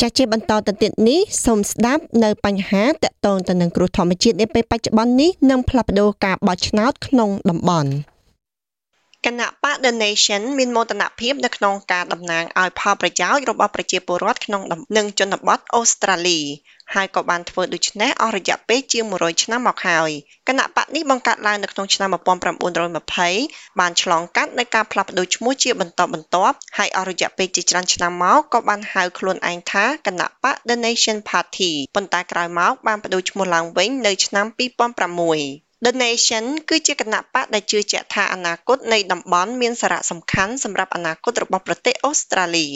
[0.00, 7.90] ចាស់ជាបន្តទៅទៀតនេះសូមស្ដាប់នៅបញ្ហាតកតងទៅនឹងគ្រោះធម្មជាតិនាពេលបច្ចុប្បន្ននេះនិងផ្លាស់ប្ដូរការបោះឆ្នោតក្នុងតំបន់
[9.26, 14.62] គណៈបក The Nation មានមោទនភាពនៅក្នុងការតំណាងឲ្យផលប្រយោជន៍របស់ប្រជាពលរដ្ឋក្នុង
[14.96, 16.40] និងជនបទអូស្ត្រាលី
[16.94, 20.10] ហើយក៏បានធ្វើដូច្នេះអស់រយៈពេលជាង100ឆ្នាំមកហើយ
[20.48, 42.66] គណៈបកនេះបង្កើតឡើងនៅក្នុងឆ្នាំ1920បានឆ្លងកាត់នៅការផ្លាស់ប្ដូរឈ្មោះជាបន្តបន្ទាប់ហើយអស់រយៈពេលជាច្រើនឆ្នាំមកក៏បានហៅខ្លួនឯងថាគណៈបក The Nation Party ប៉ុន្តែក្រោយមកបានបដូរឈ្មោះឡើងវិញនៅឆ្នាំ2006 The Nation គឺជាគណៈបកដែលជឿជាក់ថាអនាគតនៃតំបន់មានសារៈសំខាន់សម្រាប់អនាគតរបស់ប្រទេសអូស្ត្រាលី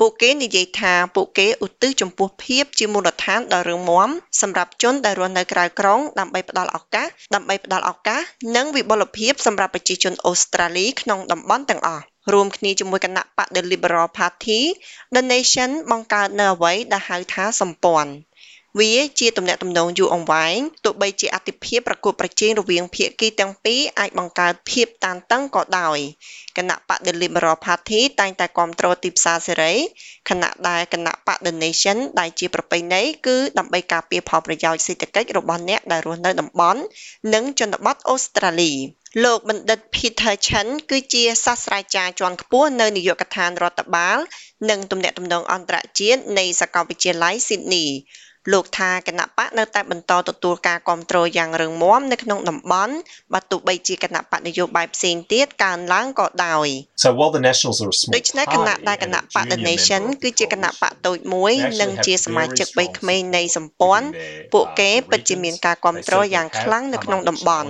[0.00, 8.22] ពួកគេនិយាយថាពួកគេឧទ្ទិសចំពោះភាពជាមូលដ្ឋានដ៏រឹងមាំសម្រាប់ជនដែលរស់នៅក្រៅក្រុងដើម្បីផ្ដល់ឱកាសដើម្បីផ្ដល់ឱកាស
[8.56, 14.60] និងវិបុលភាពសម្រាប់ប្រជាជនអូស្ត្រាលីក្នុងតំបន់ទាំងអស់រួមគ្នាជាមួយគណៈបក The Liberal Party
[15.14, 18.12] The Nation បង្កើតនៅអ្វីដែលហៅថាសម្ព័ន្ធ
[18.76, 25.98] វាជាទំនាក់ទំនងយូរអង្វែងទោះបីជាអតិភិបប្រកួតប្រជែងរវាងភាគីទាំងពីរអាចបង្កើតភាពតានតឹងក៏ដោយ
[26.58, 29.74] គណៈបក The Liberal Party តែងតែគ្រប់គ្រងទីផ្សារសេរី
[30.28, 36.80] ខណៈដែលគណៈបក The Nation ដែលជាប្រពៃណីគឺដើម្បីការពារផលប្រយោជន៍សេដ្ឋកិច្ចរបស់អ្នកដែលរស់នៅតំបន់
[37.34, 38.72] និងជនបទអូស្ត្រាលី
[39.24, 44.18] លោកបណ្ឌិត Peter Chen គឺជាសាស្ត្រាចារ្យជាន់ខ្ពស់នៅនាយកដ្ឋានរដ្ឋបាល
[44.70, 47.88] និងទំនាក់ទំនងអន្តរជាតិនៃសាកលវិទ្យាល័យ Sydney
[48.52, 52.94] លោកថាគណៈបកនៅតែបន្តទទួលការគ្រប់គ្រងយ៉ាងរឹងមាំនៅក្នុងតំបន់
[53.34, 56.68] បើទោះបីជាគណៈបកនយោបាយផ្សេងទៀតកើនឡើងក៏ដោយ
[57.04, 64.06] So while the Nationals are a small ដូច្នេះគណៈដែលគណៈបក The Nation គឺជាគណៈបកតូចមួយនិងជាសមាជិកបីក្មេងនៃសម្ព័ន្ធ
[64.52, 67.68] ពួកគេពិតជាមានការគ្រប់គ្រងយ៉ាងខ្លាំងនៅក្នុងតំបន់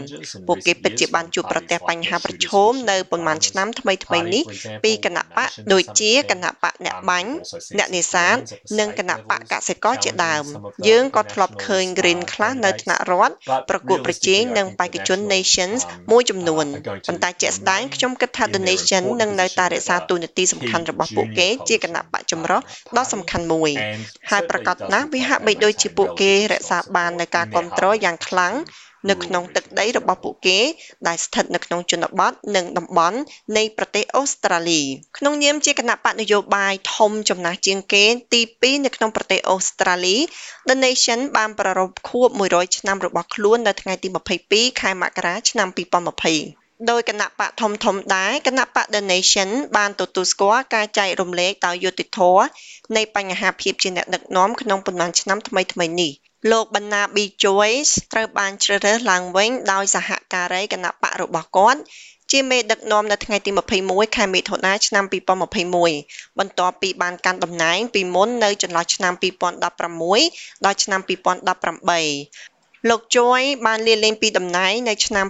[0.49, 4.43] ពួកគេពិតជាបានជួបប្រទះបញ្ហាប្រឈមនៅប៉ុន្មានឆ្នាំថ្មីៗនេះ
[4.85, 7.31] ពីគណៈបកដូចជាគណៈបកអ្នកបាញ់
[7.79, 8.37] អ្នកនេសាទ
[8.79, 10.45] និងគណៈបកកសិករជាដើម
[10.88, 13.35] យើងក៏ធ្លាប់ឃើញ Green ខ្លះនៅថ្នាក់រដ្ឋ
[13.70, 16.66] ប្រកួតប្រជែងនឹងបេក្ខជន Nations មួយចំនួន
[17.07, 22.61] ប៉ុន្តែជាក់ស្ដែងខ្ញុំគិតថា The Nation នឹងនៅតែរក្សាតួនាទីសំខាន់របស់ពួកគេជាគណៈបកចម្រុះ
[22.96, 23.70] ដ៏សំខាន់មួយ
[24.31, 28.54] ហើយប្រកាសណាស់វាហាក់បីដូចជាពួកគេរក្សាបាននូវការគ្រប់គ្រងយ៉ាងខ្លាំង
[29.11, 30.59] នៅក្នុងទឹកដីរបស់ពួកគេ
[31.09, 33.18] ដែលស្ថិតនៅក្នុងជនបទនិងតំបន់
[33.57, 34.83] នៃប្រទេសអូស្ត្រាលី
[35.18, 40.16] ក្នុងនាមជាគណៈបកនយោបាយធំចំណាស់ជាងគេទី2នៅក្នុងប្រទេសអូស្ត្រាលី
[40.68, 44.09] The Nation បានប្រារព្ធខួប100ឆ្នាំរបស់ខ្លួននៅថ្ងៃទី
[44.44, 52.44] 22ខែមករាឆ្នាំ2020ដោយគណៈបកធំធំដែរគណៈបក The Nation បានទទួលស្គាល់ការចែករំលែកដោយយុត្តិធម៌
[52.97, 56.12] នៃបញ្ហាភាពជាអ្នកដឹកនាំក្នុងប៉ុន្មានឆ្នាំថ្មីៗនេះ
[56.51, 61.81] លោក បណ្ណា B Joyce ត្រូវបានជ្រើសរើសឡើងវិញដោយសហការីគណៈបករបស់គាត់
[62.33, 63.51] ជាមេដឹកនាំនៅថ្ងៃទី
[63.85, 65.05] 21ខែមិថុនាឆ្នាំ
[65.70, 69.12] 2021បន្ទាប់ពីបានកាន់តំណែងពីមុននៅចន្លោះឆ្នាំ
[69.88, 75.27] 2016ដល់ឆ្នាំ2018លោក Joy បានលាលែងពីតំណែងនៅឆ្នាំ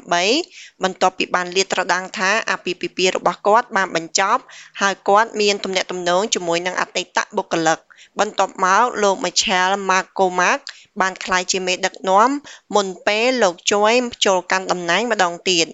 [0.00, 4.42] 2018បន្ទាប់ពីបានលាតត្រដាងថាអាពាហ៍ពិពាហ៍របស់គាត់បានបញ្ចប់
[4.80, 7.78] ហើយគាត់មានទំនាក់ទំនងជាមួយនឹងអតីតបុគ្គលិក
[8.20, 10.60] បន្ទាប់មកលោក Michael McCormack
[11.00, 12.30] បានក្លាយជាមេដឹកនាំ
[12.74, 13.94] មុនពេលលោកជួយ
[14.26, 15.66] ចូលកាន់តំណែងម្ដងទៀត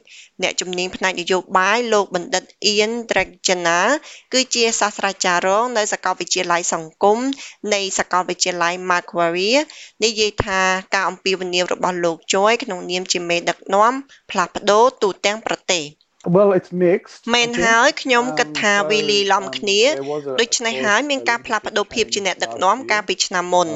[0.42, 3.79] អ្នកជំនាញផ្នែកនយោបាយលោកបណ្ឌិត Ian Dragana
[4.33, 7.18] គឺជាសាស្ត្រាចារ្យរងនៅសាកលវិទ្យាល័យសង្គម
[7.74, 9.61] នៃសាកលវិទ្យាល័យ Macquarie
[10.05, 10.61] និយាយថា
[10.94, 13.92] ការអំពាវនាវរបស់លោកជួយក្នុងនាមជាមេដឹកនាំ
[14.31, 15.85] ផ្លាស់ប្ដូរទូទាំងប្រទេស។
[16.37, 19.81] Well it's mixed មែនហើយខ្ញុំគិតថាវាលីឡំគ្នា
[20.41, 23.69] ដូច្នេះហើយមានការផ្លាស់ប្ដូរភាពជាអ្នកដឹកនាំកាលពីឆ្នាំមុន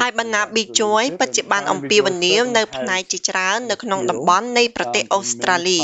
[0.00, 5.80] ហើយបណ្ណាប៊ីជួយពិតជាបានអំពាវនាវនៅផ្នែកជាច្រើននៅក្នុងតំបន់នៃប្រទេសអូស្ត្រាលី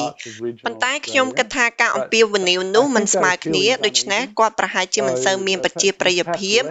[0.65, 6.63] ប៉ុន្តែខ្ញុំគិតថាការអំពាវនាវនោះមិនស្មើគ្នាដូច្នេះគាត់ប្រហែលជាមិនសូវមានប្រជាប្រិយភាព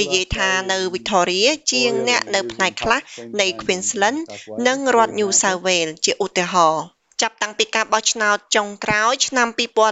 [0.00, 3.00] និយាយថានៅ Victoria ជាងអ្នកនៅផ្នែកខ្លះ
[3.40, 4.18] នៃ Queensland
[4.66, 9.48] និងរដ្ឋ New South Wales ជាឧទាហរណ៍ ចាប់តាំងពីការបោះឆ្នោតចុងក្រោយឆ្នាំ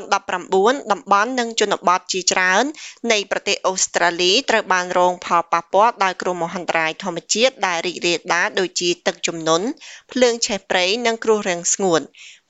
[0.07, 2.65] 2019តំបន់និងជនបទជាច្រើន
[3.13, 9.67] នៃប្រទេសអូស្ត្រាលីត្រូវបានរងផលប៉ះពាល់ដោយគ្រោះមហន្តរាយធម្មជាតិដែលរីករាលដាលដូចជាទឹកជំនន់
[10.13, 12.01] ភ្លើងឆេះព្រៃនិងគ្រោះរាំងស្ងួត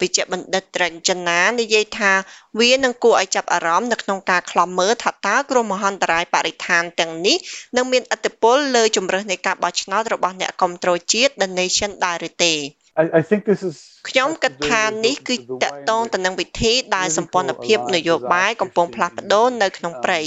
[0.00, 2.12] វិជ្ជបណ្ឌិតត្រេចចិណានិយាយថា
[2.60, 7.36] វានឹងគួរឲ្យចាប់អារម្មណ៍នៅក្នុងការខ្លំមើលថាតើគ្រោះមហន្តរាយបរិស្ថានទាំងនេះ
[7.76, 12.54] នឹងមានឥទ្ធិពលលើជំរើសនៃការបោះឆ្នោតរបស់អ្នកគ្រប់គ្រងជាតិ The Nation ដែរឬទេ
[13.02, 13.76] I, I think this is
[14.08, 20.20] ខ្ញុំគិតថានេះគឺតកតងទៅនឹងវិធីដែលសម្ព័ន្ធភាពនយោបាយកំពុងផ្លាស់ប្ដូរនៅក្នុងព្រៃ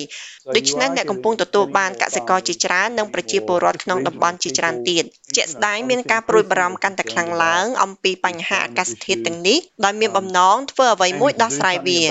[0.56, 5.04] ដូច្នេះអ្នកកំពុងទទួលបានកសិករជាច្រើននិងប្រជាពលរដ្ឋក្នុងតំបន់ជាច្រើនទៀត
[5.36, 12.02] ជាក់ស្ដែងមានការព្រួយបារម្ភកាន់តែខ្លាំងឡើងអំពីបញ្ហាអាកាសធាតុទាំងនេះដោយមានបំណងធ្វើអ្វីមួយដោះស្រាយវា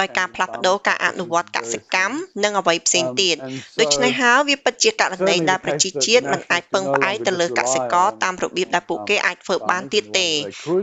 [0.00, 3.36] ដោយការផ្លាស់ប្ដូរការអនុវត្តកសិកម្មនិងអ្វីផ្សេងទៀត
[3.80, 10.28] ដូច្នេះហើយវាពិតជាករណីដែលប្រជាជាតិមិនអាចពឹងផ្អែកទៅលើកសិករតាមរបៀបដែលពួកគេអាចធ្វើបានទៀតទេ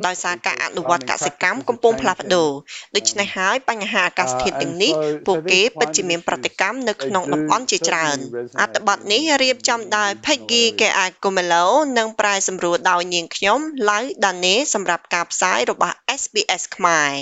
[0.07, 2.49] ដោយសារការអនុវត្តកសិកម្មកំពុងផ្លាស់ប្ដូរ
[2.95, 4.93] ដូច្នេះហើយបញ្ហាអាកាសធាតុទាំងនេះ
[5.27, 8.17] ពួកគេពិតជាមានប្រតិកម្មនៅក្នុងតំបន់ជាច្រើន
[8.62, 11.65] អត្ថបទនេះរៀបចំដោយ Peggy Keakomelo
[11.97, 17.13] និងប្រែសម្រួលដោយនាងខ្ញុំឡៅដាណេសម្រាប់ការផ្សាយរបស់ SBS ខ្មែរ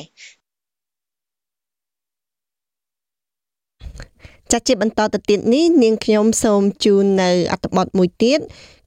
[4.54, 8.40] ចាជាបន្តទៅទៀតនេះនាងខ្ញុំសូមជូននៅអត្ថបទមួយទៀត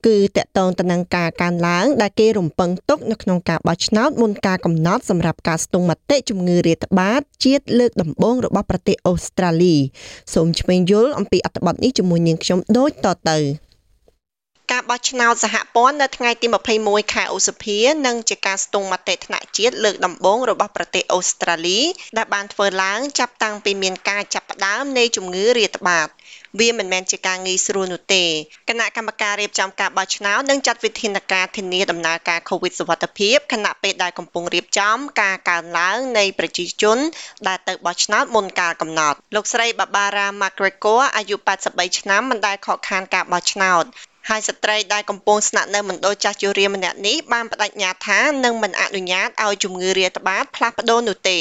[0.07, 9.77] គឺតកតងទៅនឹងការកើនឡើងដែលគេរំពឹងទុកនៅក្នុងការបោះឆ្នោតមុនការកំណត់សម្រាប់ការស្ទង់មតិជំងឺរាតត្បាតជាតិលើកដំបូងរបស់ប្រទេសអូស្ត្រាលី
[10.35, 13.38] សូមឆ្វេងយល់អំពីអត្ថបទនេះជាមួយនាងខ្ញុំដូចតទៅ
[14.73, 16.47] ការបោះឆ្នោតសហព័ន្ធនៅថ្ងៃទី
[16.81, 21.81] 21ខែឧសភានឹងជាការស្ទង់មតិថ្នាក់ជាតិលើកដំបូងរបស់ប្រទេសអូស្ត្រាលី
[22.17, 26.09] ដែលបានធ្វើឡើងចាប់តាំងពីមានការចាប់ផ្ដើមនៃជំងឺរាតត្បាត
[26.59, 28.25] វាមិនមែនជាការងាយស្រួលនោះទេ
[28.69, 36.99] គណៈកម្មការរៀបចំការបោះឆ្នោតនឹងចាត់វិធានការធានាដំណើរការ COVID សុវត្ថិភាពខណៈពេលដែលកំពុងរៀបចំការកើនឡើងនៃប្រជាជន
[37.49, 41.37] ដែលទៅបោះឆ្នោតមុនកាលកំណត់លោកស្រី Barbara McGregor អាយុ
[41.69, 43.85] 83ឆ្នាំមិនដែលខកខានការបោះឆ្នោត
[44.29, 51.38] ហើយស្ត្រីដែលកំពុងស្នាក់នៅមណ្ឌលចាស់ជរាម្នាក់នេះបានបដិញ្ញាថានឹងមិនអនុញ្ញាតឲ្យជំងឺរាតត្បាតផ្លាស់ប្ដូរនោះទេ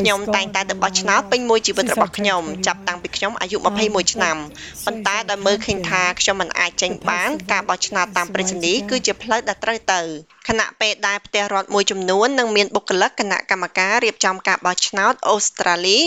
[0.00, 4.36] ខ្ញុំតែងតែទៅបោះឆ្នោតពេញមួយជីវិតរបស់ខ្ញុំចាប់តាំងពីខ្ញុំអាយុ21ឆ្នាំ
[4.84, 10.00] ប៉ុន្តែដោយមើលឃើញថាខ្ញុំមិនអាចចេញបានការបោះឆ្នោតតាមប្រេសនីគឺជាផ្លូវដែលត្រូវទៅ
[10.48, 16.00] ខណៈពេលដែលផ្ទះរដ្ឋមួយចំនួននឹងមានបុគ្គលិកគណៈកម្មការរៀបចំការបោះឆ្នោតអូស្ត្រាលី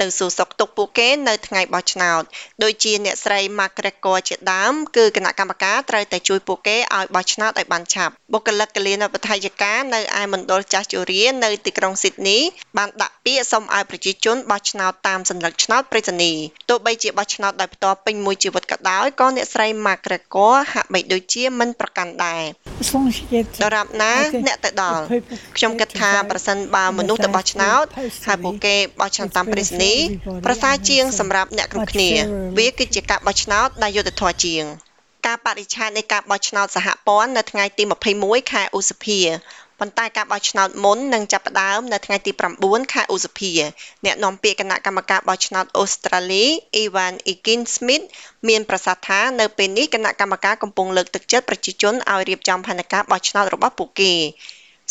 [0.00, 2.22] ទៅសួរសុខទុក្ខពួកគេនៅថ្ងៃបោះឆ្នោត
[2.62, 12.38] ដូចជាអ្នកស្រី McGregor ជាដើមគឺគណៈកម្មការត្រូវតែជួយពួកគេឲ្យបោះឆ្នោតឲ្យបានឆាប់បុគ្គលិកកលានុបដ្ឋាយិកានៅឯមណ្ឌលចាស់ជរានៅទីក្រុងស៊ីដនី
[12.76, 16.32] បានដាក់ ទាសូមឲ្យប្រជាជនបោះឆ្នោតតាមសញ្ញាឆ្នោតប្រៃសណី
[16.68, 22.42] ទោះបីជាបោះឆ្នោតដោយផ្ទាល់ពេញមួយជីវិតក៏ដោយក៏អ្នកស្រី McGregor ហាក់បីដូចជាមិនប្រកាន់ដែរ
[23.64, 24.12] ដរាបណា
[24.46, 25.04] អ្នកទៅដល់
[25.56, 27.84] ខ្ញុំគិតថាប្រសិនបើមនុស្សទៅបោះឆ្នោត
[28.26, 29.94] ហើយពួកគេបោះឆ្នោតតាមប្រៃសណី
[30.46, 32.10] ប្រសើរជាងសម្រាប់អ្នកគ្រប់គ្នា
[32.58, 34.64] វាគឺជាការបោះឆ្នោតដែលយុត្តិធម៌ជាង
[35.26, 37.84] ការបរិច្ឆេទនៃការបោះឆ្នោតសហព័ន្ធនៅថ្ងៃទី
[38.18, 39.20] 21ខែឧសភា
[39.80, 43.52] ប៉ុន្តែការបោះឆ្នោតមុននឹងចាប់ផ្ដើមនៅថ្ងៃទី9ខែឧសភា
[44.04, 46.44] អ្នកនាំពាក្យគណៈកម្មការបោះឆ្នោតអូស្ត្រាលី
[46.82, 48.04] Ivan Ekin Smith
[48.48, 54.14] មានប្រសាសន៍ថានៅពេលនេះគណៈកម្មការកំពុងលើកទឹកចិត្តប្រជាជនឲ្យរៀបចំផែនការបោះឆ្នោតរបស់ពួកគេ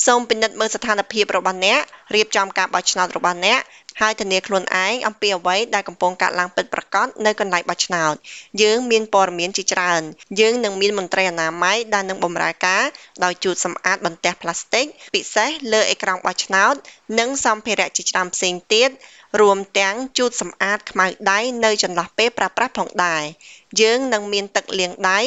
[0.05, 1.79] សូមពិនិត្យមើលស្ថានភាពរបស់អ្នក
[2.15, 3.59] រៀបចំការបោះឆ្នោតរបស់អ្នក
[4.01, 8.13] ហើយធានាខ្លួនឯងអំពីអ្វីដែលកំពុងកើតឡើងពិតប្រាកដនៅកន្លែងបោះឆ្នោត
[8.61, 10.01] យើងមានព័ត៌មានជាច្រើន
[10.39, 12.83] យើងនឹងមានមន្ត្រីអនាម័យដែលនឹងបម្រើការ
[13.23, 16.73] ដោយជូតសម្អាតបន្ទះផ្លាស្ទិក ពិសេសលើអេក្រង់បោះឆ្នោត
[17.19, 18.89] និងសម្ភារៈជាច្រើនផ្សេងទៀត
[19.41, 23.23] រួមទាំងជូតសម្អាតខ្មៅដៃនៅចន្លោះពេលប្រើប្រាស់ផងដែរ
[23.81, 25.19] យើងនឹងមានទឹកលាងដៃ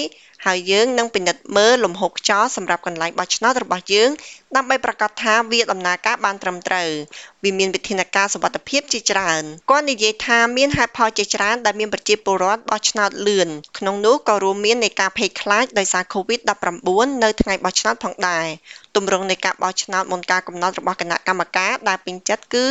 [0.46, 4.10] ហើយយើងនឹងពិនិត្យមើលលំហូរខ្យល់សម្រាប់កន្លែងបោះឆ្នោតរបស់យើង
[4.56, 6.90] ដើម្បីប្រាកដថាវាដំណើរការបានត្រឹមត្រូវ
[7.44, 13.48] វាមានវិធានការសុវត្ថិភាពជាច្រើនគាត់និយាយថាមានហេតុផលជាច្រើនដែលមានប្រជាពលរដ្ឋបោះឆ្នោតលឿន
[13.78, 18.46] ក្នុងនោះក៏រួមមាននៃការភ័យខ្លាចដោយសារ COVID-19 នៅថ្ងៃបោះឆ្នោតផងដែរ
[18.96, 22.66] ទម្រង់នៃការបោះឆ្នោតមុនការកំណត់របស់គណៈកម្មការដែលពេញចិត្តគឺ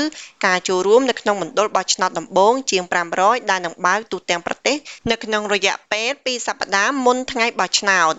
[0.46, 2.84] ការចូលរួមនៅក្នុងមណ្ឌលបោះឆ្នោតដំបូងជាង
[3.18, 4.78] 500ដែលនឹងបើកទូទាំងប្រទេស
[5.12, 8.14] នៅក្នុងរយៈពេល2សប្តាហ៍មុនថ្ងៃបោះឆ្នោត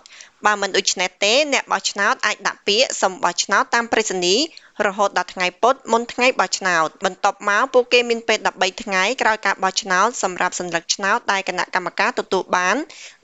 [0.46, 4.36] បើមិនដូច្នេះទេ អ្នកបោះឆ្នោតអាចដាក់ពាក្យសុំបោះឆ្នោតតាមប្រេសនី
[4.86, 12.76] រហូតដល់ថ្ងៃពុធមុនថ្ងៃបោះឆ្នោតបន្ទាប់មកពួកគេមានពេល13ថ្ងៃក្រោយការបោះឆ្នោតសម្រាប់សញ្ញាឆ្នោតដែលគណៈកម្មការទទួលបាន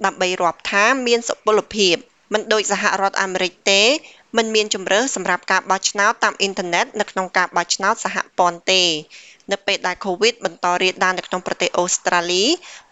[0.05, 1.97] ដើម្បីរាប់ថាមានសុពលភាព
[2.33, 3.83] មិនដូចសហរដ្ឋអាមេរិកទេ
[4.37, 8.83] មិនមានជំរើសសម្រាប់ការបោះឆ្នោតតាមអ៊ីនធឺណិតនៅក្នុងការបោះឆ្នោតសហព័ន្ធទេ
[9.53, 12.45] នៅពេលដែល COVID បន្តរាលដាលនៅក្នុងប្រទេសអូស្ត្រាលី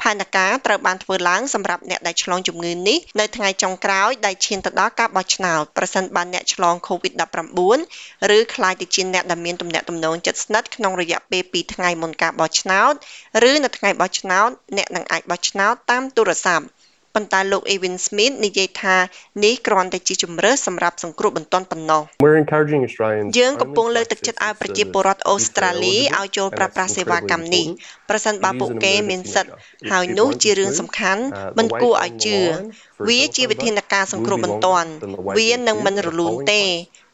[0.03, 12.93] ផែនការត្រូវបានធ្វើឡើងសម្រាប់អ្នកដែលឆ្លងជំងឺនេះនៅថ្ងៃចុងក្រោយដែលឈានទៅដល់ការបោះឆ្នោតប្រសិនបើអ្នកឆ្លង COVID-19 ឬក្លាយទៅជាអ្នកដែលមានទំនាក់ទំនងជិតស្និទ្ធក្នុងរយៈពេល2ថ្ងៃមុនការបោះឆ្នោត
[13.51, 16.67] ឬនៅថ្ងៃបោះឆ្នោតអ្នកនឹងអាចបោះឆ្នោតតាមទូរស័ព្ទ
[17.15, 18.97] ប៉ុន្តែលោក Evan Smith និយាយថា
[19.45, 22.03] នេះគ្រាន់តែជាជំរើសសម្រាប់សង្គ្រោះបន្ទាន់ប៉ុណ្ណោះ
[23.39, 27.67] យើងកំពុងលើកទឹកចិត្តឲ្យប្រជាពលរដ្ឋអូស្ត្រាលីឲ្យចូលប្រើប្រាស់សេវាកម្មនេះ
[28.09, 29.53] ប្រសិនបើពួកគេមានសិទ្ធិ
[29.91, 31.23] ហើយនោះជារឿងសំខាន់
[31.59, 32.39] មិនគួរឲ្យជឿ
[33.09, 34.91] វាជាវិធានការសង្គ្រោះបន្ទាន់
[35.39, 36.63] វានឹងមិនរលូនទេ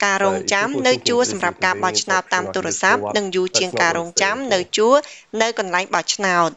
[0.04, 4.94] ការរងចាំនៅជួរសម្រាប់ការបោះឆ្នោតតាមទូរស័ព្ទនឹងយូរជាងការរងចាំនៅជួរ
[5.42, 6.50] នៅកន្លែងបោះឆ្នោត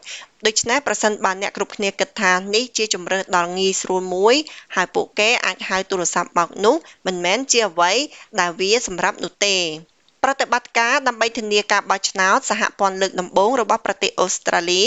[0.46, 4.34] ដូច្នេះប្រសិនបើអ្នកគ្រប់គ្នាគិតថានេះជាជំរើសដ៏ងាយស្រួលមួយ
[4.74, 6.76] ហើយពួកគេអាចហៅទូរស័ព្ទបោកនោះ
[7.06, 7.92] មិនមែនជាអ្វី
[8.40, 9.56] ដែលវាសម្រាប់នោះទេ
[10.22, 14.84] ប្រតិបត្តិការដើម្បីធានាការបោះឆ្នោតសហព័ន្ធលើកដំបូងរបស់ប្រទេសអូស្ត្រាលី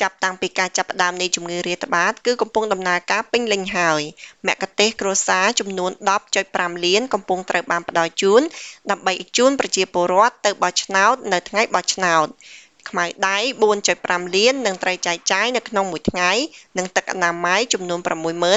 [0.00, 4.00] ចាប់តាំងពីការចាប់ផ្ដើមនៃជំងឺរាតត្បាត គឺកំពុងដំណើរការពេញលេញហើយ
[4.46, 5.90] មគ្គុទ្ទេសក៍គ្រួសារចំនួន
[6.38, 8.42] 10.5លានកំពុងត្រូវបានផ្ដល់ជូន
[8.90, 12.28] ដើម្បីជូនប្រជាពលរដ្ឋទៅបោះឆ្នោតនៅថ្ងៃបោះឆ្នោត
[12.90, 13.38] ខ្មៅដៃ
[13.86, 16.30] 4.5លាននឹងត្រូវចែកចាយនៅក្នុងមួយថ្ងៃ
[16.78, 18.00] និងទឹកអនាម័យចំនួន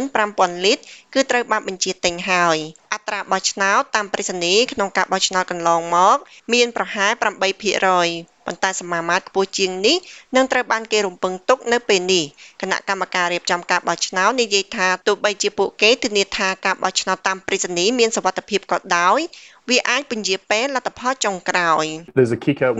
[0.03, 2.57] 65,000លីត្រគឺត្រូវបានបញ្ជាទិញហើយ
[2.93, 6.17] អត្រាបោះឆ្នោតតាមប្រេសនីក្នុងការបោះឆ្នោតកន្លងមក
[6.53, 9.97] មានប្រហែល8% ប៉ុន្តែសមាមាត្រខ្ពស់ជាងនេះ
[10.35, 12.23] នឹងត្រូវបានគេរំពឹងទុកនៅពេលនេះ
[12.61, 19.19] គណៈកម្មការរៀបចំការបោះឆ្នោតនិយាយថាទោះបីជាពួកគេធានាថាការបោះឆ្នោតតាមប្រេសនីមានសុវត្ថិភាពក៏ដោយ
[19.69, 21.85] វាអាចពន្យាពេលលទ្ធផលចុងក្រោយ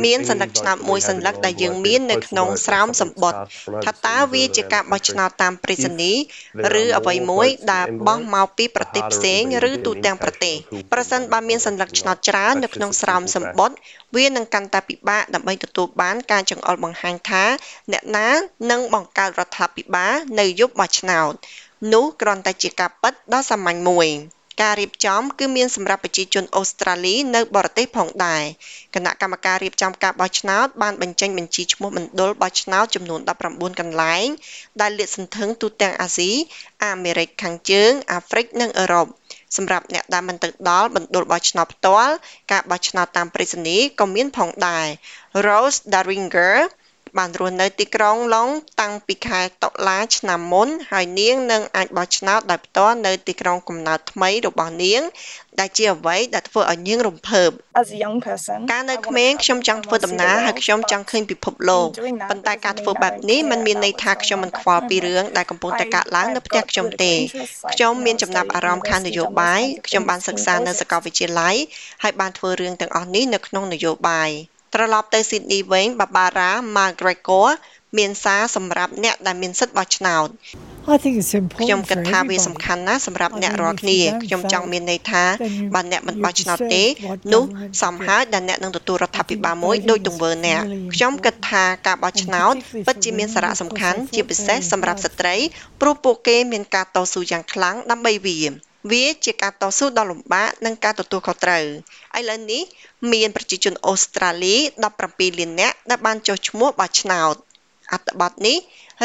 [0.06, 3.39] មានសញ្ញាឆ្នោតមួយសញ្ញាដែលយើងមាននៅក្នុងស្រោមសម្បត្តិ
[3.86, 6.13] ថាតើវាជាការបោះឆ្នោតតាមប្រេសនី
[6.82, 10.56] ឬអ្វីមួយដែលបោះមកពីប្រទេសផ្សេងឬទូទាំងប្រទេស
[10.91, 13.78] ប្រសិនបើមានសញ្ញាឆ្នោតច្រើននៅក្នុងស្រោមសម្បត្តិ
[14.15, 17.43] វានឹងកាន់តែពិបាកដើម្បីទទួលបានការចង្អុលបង្ហាញថា
[17.91, 18.30] អ្នកណា
[18.71, 21.34] នឹងបង្កើតរដ្ឋាភិបាលនៅយប់បោះឆ្នោត
[21.93, 24.10] នោះគ្រាន់តែជាការពិតដ៏សាមញ្ញមួយ
[24.62, 28.44] ការរៀបចំគឺមានសម្រាប់ប្រជាជនអូស្ត្រាលីនៅបរទេសផងដែរ
[28.96, 34.28] គណៈកម្មការរៀបចំការបោះឆ្នោតបានបញ្ចេញបញ្ជីឈ្មោះមណ្ឌលបោះឆ្នោតចំនួន19កន្លែង
[34.82, 36.32] ដែលលាតសន្ធឹងទូទាំងអាស៊ី
[36.86, 39.08] អាមេរិកខាងជើងអាហ្វ្រិកនិងអឺរ៉ុប
[39.58, 42.13] សម្រាប់អ្នកដែលមិនទៅដល់មណ្ឌលបោះឆ្នោតផ្ទាល់
[42.52, 44.88] ការបោះឆ្នោតតាមប្រេសនីក៏មានផងដែរ
[45.46, 46.56] Rose Daringer
[47.17, 48.49] បានរស់នៅទីក្រុងឡុង
[48.82, 55.01] តាំងពីខែតុលាឆ្នាំមុន ហើយនាងនឹងអាចបោះឆ្នោតដោយផ្ទាល់នៅទីក្រុងកំណើតថ្មីរបស់នាង
[55.60, 57.49] ដែលជាអ្វីដែលធ្វើឲ្យនាងរំភើប
[57.82, 61.88] As a young person កាលនៅក្មេងខ្ញុំចង់ធ្វើដំណើរហើយខ្ញុំចង់ឃើញពិភពលោក
[62.30, 67.13] ប៉ុន្តែការធ្វើបែបនេះมันមានន័យថាខ្ញុំមិនខ្វល់ពីរឿងដែលកំពុងតែកើតឡើងនៅផ្ទះខ្ញុំទេ
[67.73, 71.56] ខ្ញុំមានចំណាប់អារម្មណ៍ខាងនយោបាយខ្ញុំបានសិក្សានៅសាកលវិទ្យាល័យ
[72.04, 74.32] ហើយបានធ្វើរឿងទាំងអស់នេះនៅក្នុងនយោបាយ
[74.75, 77.49] ត្រឡប់ទៅស៊ីដនីវិញបាបារ៉ា McGregor
[77.97, 80.27] មានសារសម្រាប់អ្នកដែលមានសិទ្ធិបោះឆ្នោត
[80.95, 82.45] I think it's important ខ្ញុំគិត for ថាវា everybody.
[82.47, 86.69] សំខាន់ណាស់សម្រាប់អ្នក I mean, រាល់ if គ្នា you don't ខ្ញុំចង់ vote, មានន័យថា then you- បើអ្នកមិនបោះឆ្នោត you
[86.73, 90.61] ទេ decide what នោះ government សមហើយដែលអ្នកនឹងទទួលរដ្ឋាភិបាលមួយដោយទង្វើអ្នក
[90.93, 92.53] ខ្ញុំគិតថាការបោះឆ្នោត
[92.88, 95.35] ពិតជាមានសារៈសំខាន់ជាពិសេសសម្រាប់ស្ត្រី
[95.81, 98.39] ព្រោះពួកគេមានការតស៊ូយ៉ាងខ្លាំងដើម្បីវា
[98.91, 101.65] វាជាការតស៊ូដ៏លំបាកនិងការទទួលខុសត្រូវ
[102.17, 102.63] ឥឡូវនេះ
[103.12, 104.56] មានប្រជាជនអូស្ត្រាលី
[104.95, 107.36] 17លាននាក់ដែលបានចុះឈ្មោះបោះឆ្នោត
[107.93, 108.58] អត្ថបទនេះ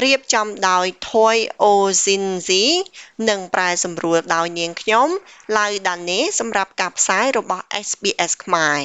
[0.04, 1.36] រៀបចំដោយ Toy
[1.70, 2.64] Ozinzi
[3.28, 5.08] និងប្រែសម្រួលដោយនាងខ្ញុំ
[5.58, 8.80] ឡៅដានេសម្រាប់ការផ្សាយរបស់ SBS ខ្មែរ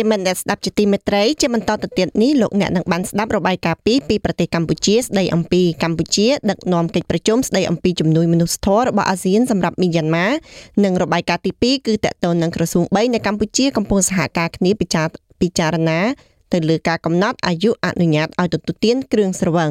[0.00, 10.26] រិយមិត្តអ្នកស្ដាប់ជាទីមេត្រីជាបន្តទៅទៀតនេះលោកអ្នកនឹងបានស្ដាប់របាយការណ៍ពីពីប្រទេសកម្ពុជាស្ដីអំពីកម្ពុជាដឹកនាំកិច្ចប្រជុំស្ដីអំពីជំនួយមនុស្សធម៌របស់អាស៊ានសម្រាប់មីយ៉ាន់ម៉ា
[10.84, 15.06] និងរបាយការណ៍ទី2គឺតកតននឹងក្រសួង3នៅកម្ពុជាកំពុងសហការគ្នាពិចារ
[15.40, 16.00] ពិចារណា
[16.52, 19.70] ទៅលើការកំណត់អាយុអនុញ្ញាតឲ្យទទួលទានគ្រឿងស្រវឹង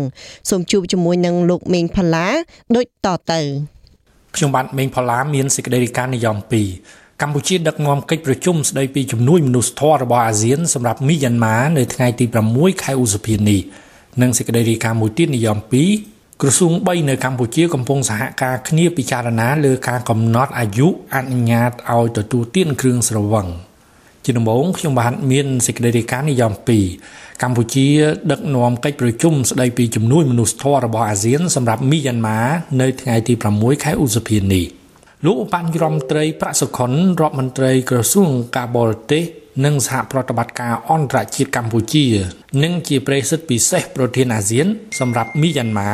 [0.49, 2.27] សូមជួបជាមួយនឹងលោកមេងផល្លា
[2.75, 3.41] ដូចតទៅ
[4.35, 13.59] ខ្ញុំបាទមេងផល្លាមានសេចក្តីរាយការណ៍និយម2 កម្ពុជាដឹកនាំកិច្ចប្រជុំស្តីពីជំនួយមនុស្សធម៌របស់អាស៊ានសម្រាប់មីយ៉ាន់ម៉ានៅថ្ងៃទី6ខែឧសភានេះ
[14.21, 15.57] និងសេចក្តីរាយការណ៍មួយទៀតនិយម
[15.99, 23.47] 2ក្រសួង3នៅកម្ពុជាកំពុងសហការគ្នាពិចារណាលើការកំណត់អាយុអនុញ្ញាតឲ្យទទួលទានគ្រឿងស្រវឹង
[24.23, 26.53] ជាដំបូងខ្ញុំបាទមានសេចក្តីរាយការណ៍និយម
[26.97, 27.87] 2កម្ពុជា
[28.31, 32.39] ដឹកនាំកិច្ចប្រជុំស្តីពីជំនួយមនុស្សធម៌របស់អាស៊ានសម្រាប់មីយ៉ាន់ម៉ា
[32.81, 34.78] នៅថ្ងៃទី6ខែឧសភានេះ
[35.25, 39.23] លោកឧបនាយករដ្ឋមន្ត្រីប្រាក់សុខុនរដ្ឋមន្ត្រីក្រសួងការបរទេស
[39.65, 42.05] និងសហប្រតិបត្តិការអន្តរជាតិកម្ពុជា
[42.63, 44.67] និងជាប្រេសិតពិសេសប្រធានអាស៊ាន
[44.99, 45.91] សម្រាប់មីយ៉ាន់ម៉ា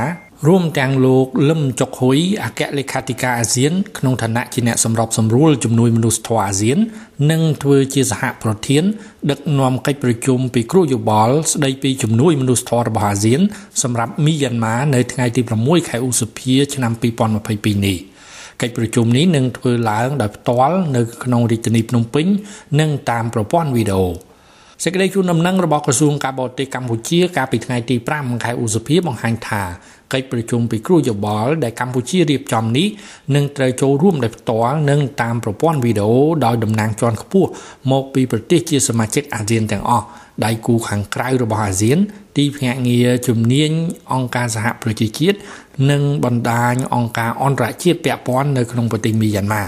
[0.47, 6.77] រួមទាំងលោកលឹមចុកហ៊ុយអគ្គលេខាធិការអាស៊ាន ក្នុងឋានៈជាអ្នកសម្របសម្រួលជំនួយមនុស្សធម៌អាស៊ាន
[7.31, 8.83] និងធ្វើជាសហប្រធាន
[9.29, 13.41] ដឹកនាំកិច្ចប្រជុំពិគ្រោះយោបល់ស្ដីពីជំនួយមនុស្សធម៌របស់អាស៊ាន
[13.83, 16.91] សម្រាប់មីយ៉ាន់ម៉ានៅថ្ងៃទី6ខែឧសភាឆ្នាំ
[17.39, 17.99] 2022នេះ
[18.62, 22.26] កិច្ចប្រជុំនេះនឹងធ្វើឡើងដោយផ្ទាល់នៅក្នុងរាជធានីភ្នំពេញ
[22.80, 24.08] និងតាមប្រព័ន្ធវីដេអូ
[24.84, 29.63] សេចក្តីជូនដំណឹងរបស់ក្រសួងការបរទេសកម្ពុជាកាលពីថ្ងៃទី5ខែឧសភាបង្ហាញថា
[30.13, 32.88] កិច្ចប្រជុំពិគ្រោះយោបល់ដែលកម្ពុជារៀបចំនេះ
[33.36, 37.50] នឹងត្រូវចូលរួមដោយផ្ទាល់និងតាមប្រព័ន្ធវីដេអូដោយតំណាងជាន់ខ្ពស់
[37.91, 40.06] មកពីប្រទេសជាសមាជិកអាស៊ានទាំងអស់
[40.46, 41.98] ដៃគូខាងក្រៅរបស់អាស៊ាន
[42.38, 43.72] ទីភ្នាក់ងារជំនាញ
[44.13, 45.38] អង្គការសហប្រជាជាតិ
[45.91, 49.63] និងបណ្ដាញអង្គការអន្តរជាតិពាក់ព័ន្ធនៅក្នុងប្រទេសមីយ៉ាន់ម៉ា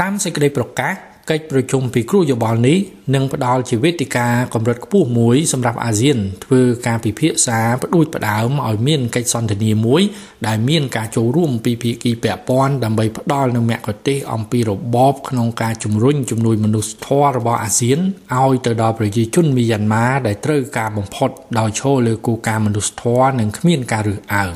[0.00, 0.94] តាមសេចក្តីប្រកាស
[1.30, 2.78] កិច្ចប្រជុំពិគ្រោះយោបល់នេះ
[3.14, 10.02] នឹងផ្ដល់ជាវេទិកាកម្រិតខ្ពស់មួយសម្រាប់អាស៊ានធ្វើការពិភាក្សាផ្ដួចផ្ដើមឲ្យមានកិច្ចសន្ទនាមួយ
[10.46, 17.98] ដែលមានការចូលរួមពីភាគីពាក់ព័ន្ធដើម្បីផ្ដល់នូវមគ្គុទ្ទេសក៍អំពីរបបក្នុងការជំរុញជំនួយមនុស្សធម៌របស់អាស៊ាន
[18.34, 24.54] ឲ្យទៅដល់ប្រជាជនមីយ៉ាន់ម៉ាដែលត្រូវការបំផុតដោយឈរលើគោលការណ៍មនុស្សធម៌និងគ្មានការរើសអើង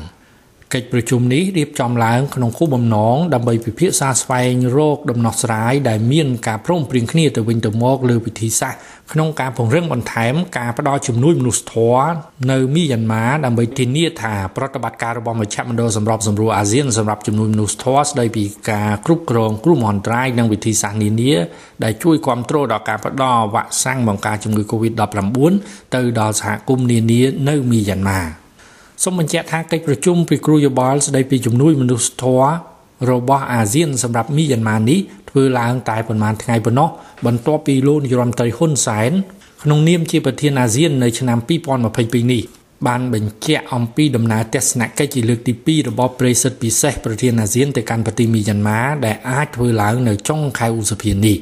[0.73, 8.79] កិច្ចប្រជុំនេះរៀបចំឡើងក្នុងគោលបំណងដើម្បីពិភាក្សាស្វែងរកដំណោះស្រាយដែលមានការព្រមព្រៀងគ្នាទៅវិញទៅមកលើវិធីសាស្ត្រ
[9.11, 12.11] ក្នុងការពង្រឹងបន្ថែមការផ្តល់ជំនួយមនុស្សធម៌
[12.51, 21.33] នៅមីយ៉ាន់ម៉ាដើម្បីធានាថាប្រតិបត្តិការរបស់មជ្ឈមណ្ឌលសម្របសម្រួលអាស៊ានសម្រាប់ជំនួយមនុស្សធម៌ស្តីពីការគ្រប់គ្រងគ្រោះមហន្តរាយនិងវិធីសាស្ត្រនានា
[21.83, 25.53] ដែលជួយគ្រប់គ្រងដល់ការផ្តល់វ៉ាក់សាំងបង្ការជំងឺ Covid-19
[25.95, 28.40] ទៅដល់សហគមន៍នានានៅមីយ៉ាន់ម៉ា
[29.03, 32.49] សូមបញ្ជាក់ថាកិច្ចប្រជុំពិគ្រោះយោបល់ស្តីពីជំនួយមនុស្សធម៌
[33.11, 34.99] របស់អាស៊ានសម្រាប់មីយ៉ាន់ម៉ានេះ
[35.29, 36.89] ធ្វើឡើងតែប្រហែលថ្ងៃប៉ុណ្ណោះ
[37.25, 39.11] បន្ទាប់ពីលោកនាយរដ្ឋមន្ត្រីហ៊ុនសែន
[39.63, 42.43] ក្នុងនាមជាប្រធានអាស៊ាននៅឆ្នាំ2022នេះ
[42.87, 51.37] បានបញ្ជាក់អំពីដំណើរទស្សនកិច្ចជាលើកទី2របស់ប្រិសិទ្ធពិសេសប្រធានអាស៊ានទៅកាន់ប្រទេសមីយ៉ាន់ម៉ាដែលអាចធ្វើឡើងនៅចុងខែឧសភានេះ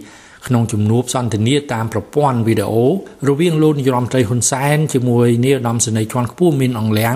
[0.47, 2.85] ក្នុងជំនួបសន្ទនាតាមប្រព័ន្ធវីដេអូ
[3.29, 7.15] រវាងលោកនាយរដ្ឋមន្ត្រីហ៊ុនសែនជាមួយនាយឧត្តមសេនីយ៍ជាន់ខ្ពស់មីនអងលៀង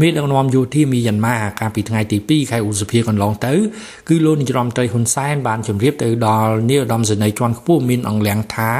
[0.00, 3.52] មេដឹកនាំយោធាមីយ៉ាន់ម៉ាកាលពីថ្ងៃទី2ខែឧសភាកន្លងទៅ
[4.08, 8.70] គឺលោកនាយរដ្ឋមន្ត្រីហ៊ុនសែនបានជម្រាបទៅដល់នាយឧត្តមសេនីយ៍ជាន់ខ្ពស់មីនអងលៀងថា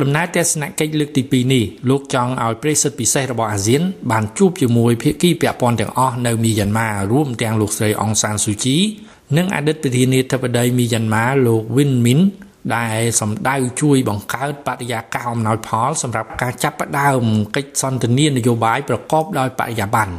[0.00, 8.76] ដំណើរទស្សនកិច្ចលើកទី2នេះលោកចង់ឲ្យប្រិសិទ្ធពិសេសរបស់អាស៊ាន បានជួបជាមួយភាគីពាក់ព័ន្ធទាំងអស់នៅមីយ៉ាន់ម៉ារួមទាំងលោកស្រីអង្សានស៊ូជី
[9.36, 12.20] និងអតីតប្រធានាធិបតីមីយ៉ាន់ម៉ាលោកវិនមីន
[12.76, 17.22] ដែលសម្ដៅជួយបង្កើតបរិយាកាសអំណោយផល សម្រាប់ការចាប់ផ្ដើម
[17.56, 20.14] កិច្ចសន្ទនានយោបាយប្រកបដោយបរិយាបន្ន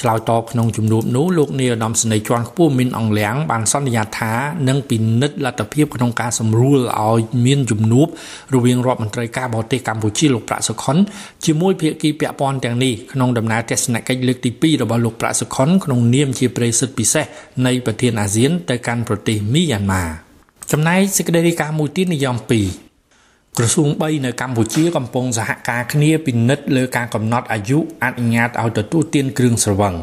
[0.00, 4.32] ឆ្លើយតបក្នុងជំនួបនោះលោកនាយឧត្តមសេនីយ៍ជាន់ខ្ពស់មីនអង្លៀងបានសន្យាថា
[4.68, 8.06] នឹងពិនិត្យលទ្ធភាពក្នុងការសម្រួលឲ្យមានជំនួប
[8.54, 10.96] រវាងរដ្ឋមន្ត្រីការបរទេសកម្ពុជាលោកប្រាក់សុខុន
[11.44, 17.24] ជាមួយភាគីពាក់ព័ន្ធទាំងនេះក្នុងដំណើរទស្សនកិច្ចលើកទី2របស់លោកប្រាក់សុខុនក្នុងនាមជាប្រេសិទ្ធពិសេស
[17.66, 20.29] នៃប្រធានអាស៊ានទៅកាន់ប្រទេសមីយ៉ាន់ម៉ា
[20.72, 22.36] ចំណែកសេចក្តីរាយការណ៍មួយទៀតនិយម
[22.96, 29.94] 2ក្រសួង3នៅកម្ពុជាកំពុងសហការគ្នាពិនិត្យលើការកំណត់អាយុអនុញ្ញាតឲ្យទទួលទានគ្រឿងស្រវឹង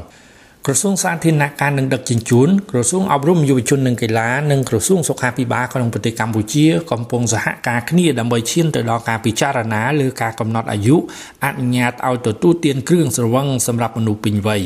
[0.70, 10.96] ក្រសួងសាធារណការនិងដឹកជញ្ជូនក្រសួងអប់រំយុវជននិងកីឡានិងក្រសួងសុខាភិបាលក្នុងប្រទេសកម្ពុជាកំពុងសហការគ្នាដើម្បីឈានទៅដល់ការពិចារណាលើការកំណត់អាយុ
[11.46, 14.62] អនុញ្ញាតឲ្យទទួលទានគ្រឿងស្រវឹងសម្រាប់មនុស្សពេញវ័យ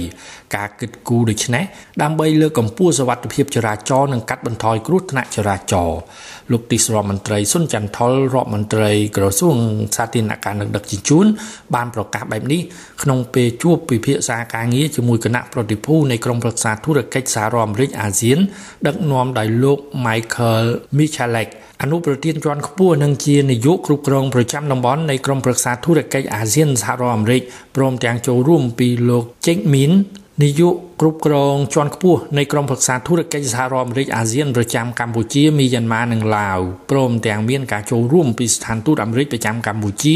[0.55, 1.63] ការគិតគូរដូច្នេះ
[2.01, 5.99] ដើម្បីលើកកម្ពស់សុវត្ថិភាពចរាចរណ៍និងកាត់បន្ថយគ្រោះថ្នាក់ចរាចរណ៍
[6.51, 9.55] លោកទីសរដ្ឋមន្ត្រីសុនចន្ទថុលរដ្ឋមន្ត្រីក្រសួង
[9.95, 11.25] សាធារណការនិងដឹកជញ្ជូន
[11.75, 12.61] បានប្រកាសបែបនេះ
[13.03, 18.39] ក្នុងពេលជួបពិភាក្សាការងារជាមួយគណៈប្រតិភូនៃក្រុមប្រឹក្សាធុរកិច្ចសហរដ្ឋអាមេរិកអាស៊ាន
[18.87, 20.67] ដឹកនាំដោយលោក Michael
[20.97, 21.49] Michalek
[21.81, 27.41] អនុប្រធានជាន់ខ្ពស់និងជានាយកគ្រប់គ្រងប្រចាំតំបន់នៃក្រុមប្រឹក្សាធុរកិច្ចអាស៊ានសហរដ្ឋអាមេរិក
[27.75, 29.91] ព្រមទាំងចូលរួមពីលោក Jake Min
[30.43, 36.59] នាយកគ្រប់គ្រងជាន់ខ្ពស់នៃក្រុមប្រឹក្សាធុរកិច្ចសហរដ្ឋអាមេរិកអាស៊ានប្រចាំកម្ពុជាមីយ៉ាន់ម៉ានិងឡាវ
[36.91, 40.15] ព្រមទាំងមានការចូលរួមពីស្ថានទូតអាមេរិកប្រចាំកម្ពុជា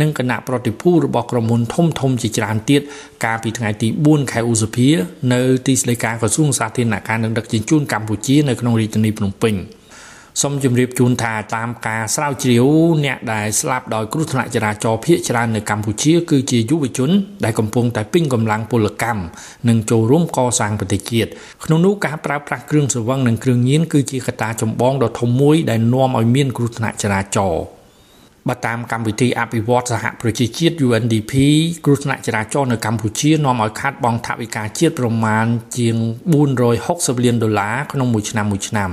[0.00, 2.80] និងគណៈប្រតិភូរបស់ក្រុមហ៊ុនធំធំជាច្រើនទៀត
[3.24, 4.88] កាលពីថ្ងៃទី4ខែឧសភា
[5.32, 9.56] នៅទីស្តីការក្រសួងសាធារណការនិងដឹកជញ្ជូនកម្ពុជានៅក្នុងរាជធានីភ្នំពេញ។
[10.40, 12.66] សូមជម្រាបជូនថាតាមការស្រាវជ្រាវ
[13.04, 17.10] អ្នកដែលស្លាប់ដោយគ្រោះថ្នាក់ចរាចរណ៍ភ័យច្រើននៅកម្ពុជា គឺជាយុវជន
[17.44, 19.22] ដែលកំពុងតែពេញកម្លាំងពលកម្ម
[19.68, 21.30] និងចូលរួមកសាងប្រទេសជាតិ
[21.64, 27.64] ក្នុងនោះការប្រើប្រាស់គ្រឿងស្រវឹងនិងគ្រឿងញៀនគឺជាកត្តាចម្បងដ៏ធំមួយដែលនាំឲ្យមានគ្រោះថ្នាក់ចរាចរណ៍
[28.48, 31.32] បើតាមកម្មវិធីអភិវឌ្ឍសហប្រជាជាតិ UNDP
[31.84, 35.46] គ្រោះថ្នាក់ចរាចរណ៍នៅកម្ពុជានាំឲ្យខាតបង់ថវិកាជាតិប្រមាណ
[35.78, 35.96] ជាង
[36.60, 38.90] 460លានដុល្លារក្នុងមួយឆ្នាំមួយឆ្នាំ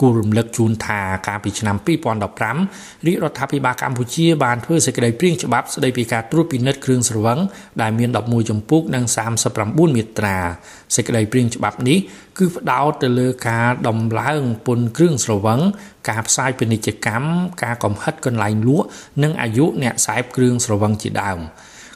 [0.00, 7.38] គួររំលឹកជូនថាកាលពីឆ្នាំ2015រាជរដ្ឋាភិបាលកម្ពុជាបានធ្វើសេចក្តីព្រាងច្បាប់ស្តីពីការត្រួតពិនិត្យគ្រឿងស្រវឹង
[7.82, 9.04] ដែលមាន11ចម្ពោះនិង
[9.50, 10.36] 39មាត្រា
[10.96, 11.98] សេចក្តីព្រាងច្បាប់នេះ
[12.38, 15.60] គឺផ្ដោតទៅលើការដំឡើងពន្ធគ្រឿងស្រវឹង
[16.08, 17.28] ការផ្សាយពាណិជ្ជកម្ម
[17.62, 18.86] ការកំហិតកន្លែងលក់
[19.22, 21.40] និងអាយុអ្នកខ្សែគ្រឿងស្រវឹងជាដើម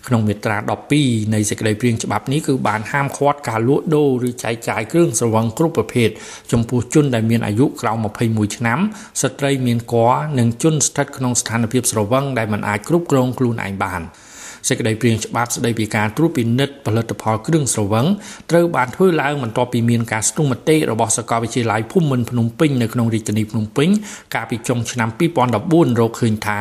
[0.08, 0.56] ក្នុងមាត្រា
[0.96, 6.08] 12នៃសេចក្តីព្រាងច្បាប់នេះគឺបានហាមឃាត់ការលក់ដូរឬចែកចាយគ្រឿងស្រវឹងគ្រប់ប្រភេទ
[6.52, 7.98] ចំពោះជនដែលមានអាយុក្រោម
[8.28, 8.78] 21ឆ្នាំ
[9.22, 14.02] ស្ត្រីមានគភ៌និងជនស្ថិតក្នុងស្ថានភាពស្រវឹងដែលមិនអាចគ្រប់គ្រងខ្លួនឯងបាន
[14.68, 18.06] សេចក្តីព្រាងច្បាប់ស្តីពីការត្រួតពិនិត្យផលិតផលគ្រឿងស្រវឹង
[18.50, 23.88] ត្រូវបានធ្វើឡើងបន្ទាប់ពីមានការស្ទង់មតិរបស់សាកលវិទ្យាល័យភូមិន្ទភ្នំពេញនៅក្នុងរាជធានីភ្នំពេញ
[24.34, 25.08] កាលពីចុងឆ្នាំ
[25.54, 26.58] 2014រកឃើញថា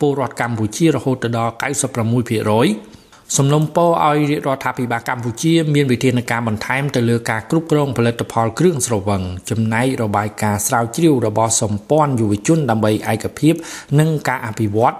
[0.00, 13.54] ពលរដ្ឋកម្ពុជារហូតដល់96%សំណុំពរឲ្យរាជរដ្ឋាភិបាលកម្ពុជាមានវិធានការបន្ថែមទៅលើការគ្រប់គ្រងផលិតផលគ្រឿងស្រវឹងចំណែករបាយការណ៍ស្រាវជ្រាវរបស់សម្ព័ន្ធយុវជនដើម្បីឯកភាព
[14.00, 14.96] និងការអភិវឌ្ឍ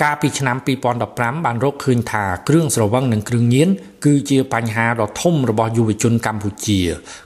[0.00, 0.56] កាលពីឆ្នាំ
[1.00, 3.68] 2015បានរកឃើញថាគ្រឿងស្រវឹងនិងគ្រឿងញៀន
[4.04, 6.80] គឺជាបញ្ហាដ៏ធំរបស់យុវជនកម្ពុជា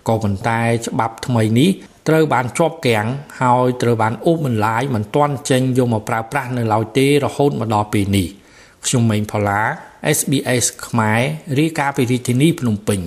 [0.08, 1.70] ក៏ប៉ុន្តែច្បាប់ថ្មីនេះ
[2.08, 3.06] ត្រូវបានជាប់គាំង
[3.40, 8.28] ហើយត្រូវបានអូសបន្លាយមិនទាន់ចេញយកមកប្រើប្រាស់នៅឡើយទេរហូតមកដល់ពេលនេះ
[8.86, 9.62] ខ្ញុំម៉េងផល្លា
[10.18, 11.20] SBS ខ្មែរ
[11.58, 13.00] រាយការណ៍ពីរាជធានីភ្នំពេញ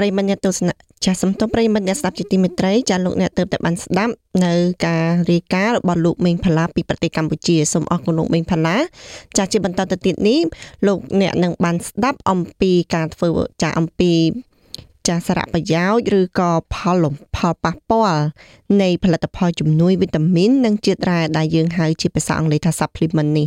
[0.00, 0.74] ប្រិយមិត្តអ្នកទស្សនៈ
[1.04, 4.52] ចាសំទោសប្រិយមិត្តអ្នកស្ដាប់ជាទីមេត្រីចាលោកអ្នកទើបតែបានស្ដាប់នៅ
[4.86, 8.76] ការរាយការណ៍របស់លោកមេងផាឡាពីប្រទេសកម្ពុជាសូមអរគុណលោកមេងផាឡា
[9.38, 10.40] ចាជាបន្តទៅទៀតនេះ
[10.86, 13.30] លោកអ្នកនឹងបានស្ដាប់អំពីការធ្វើ
[13.62, 14.12] ចាអំពី
[15.10, 18.22] ចាសារៈប្រយោជន៍ឬក៏ផលលំផលប៉ះពាល់
[18.82, 23.46] នៃផលិតផលជំនួយវីតាមីននិងជាតិរ៉ែដែលយើងហៅជាភាសាអង់គ្លេសថា supplement នេះ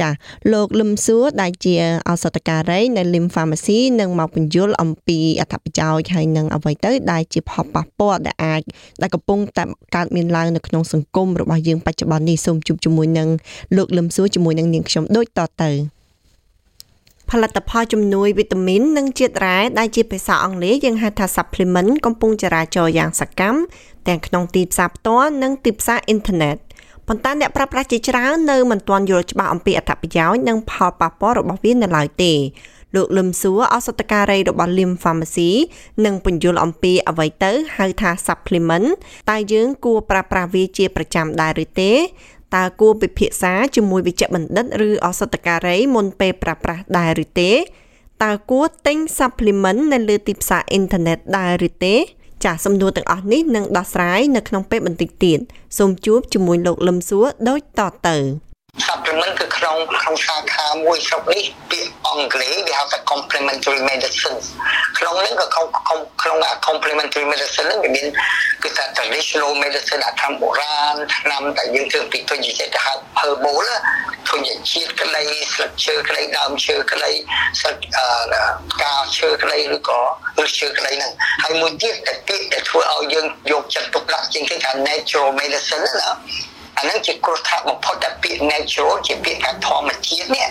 [0.00, 0.10] ចា
[0.52, 1.74] លោកលឹមសួរដែលជា
[2.08, 8.62] ឱសថការីនៅ Lim Pharmacy នឹងមកបញ្យល់អំពីអត្ថប្រយោជន៍ហើយនឹងអ្វីទៅដែលជាផលប៉ះពាល់ដែលអាច
[9.02, 13.28] ដែលកំពុងតែកើតមានឡើងនៅក្នុងសង្គមរបស់យើងបច្ចុប្បន្ននេះសូមជួបជាមួយនឹង
[13.76, 15.93] លោកលឹមសួរជាមួយនឹងនាងខ្ញុំដូចតទៅ
[17.30, 23.58] ផលិតផលជំនួយវីតាមីននិងជាតិរ៉ែដែលជាភាសាអង់គ្លេសយើងហៅថា supplement កំពុងចរាចរយ៉ាងសកម្ម
[24.08, 26.56] ទាំងក្នុងទីផ្សារផ្ទាល់និងទីផ្សារអ៊ីនធឺណិត
[27.08, 32.32] ប៉ុន្តែអ្នកប្រើប្រាស់ជាច្រើននៅមិនទាន់យល់ច្បាស់អំពីអត្ថប្រយោជន៍និងផលប៉ះពាល់របស់វានៅឡើយទេ
[32.94, 35.50] លោកលឹមសួរអសតការីរបស់ Lim Pharmacy
[36.04, 38.88] នឹងបញ្យល់អំពីអ្វីទៅហៅថា supplement
[39.30, 41.92] តើយើងគួរប្រើប្រាស់វាជាប្រចាំដែរឬទេ
[42.56, 47.52] តើគួរពិភាក្សាជាមួយវិជ្ជបណ្ឌិតឬអសតការីមុនពេលប្រើប្រាស់ដែរឬទេ
[48.24, 51.94] តើគួរទិញ supplement នៅលើទីផ្សារអ៊ីនធឺណិតដែរឬទេ
[52.44, 55.38] ចាសសំណួរទាំងអស់នេះនឹងដោះស្រាយនៅក្នុងពេលបន្តិចទៀត
[55.78, 58.16] សូមជួបជាមួយលោកលឹមសួរដូចតទៅ
[58.82, 64.38] supplement គឺក្នុងក្នុងសាខាមួយស្រុកនេះពាក្យអង់គ្លេសវាហៅថា complementary medicine
[64.98, 65.66] ក្នុងនេះក៏ក្នុង
[66.22, 66.36] ក្នុង
[66.68, 68.06] complementary medicine ហ្នឹងវាមាន
[68.62, 73.58] គឺថា traditional medicine អាថ្នាំបុរាណថ្នាំដែលយើងធ្វើពីទុញ្ញចិត្តទៅហៅ herbal
[74.28, 75.22] ទុញ្ញជាតិក្តី
[75.52, 77.10] ស្លឹកឈើក្តីដើមឈើក្តី
[77.60, 77.76] ស្លឹក
[78.72, 80.00] ផ្កាឈើក្តីឬក៏
[80.42, 81.12] ឬឈើក្តីហ្នឹង
[81.42, 86.10] ហើយមួយទៀតដែលពាក្យដែលធ្វើឲ្យយើងយកចិត្តទុកដាក់ជាងគេថា natural medicine ណា
[86.76, 90.48] អានឹងជាគ្រោះថ្នាក់បំផុតដែលពាក្យ natural ជាពាក្យថាធម្មជាតិនេះ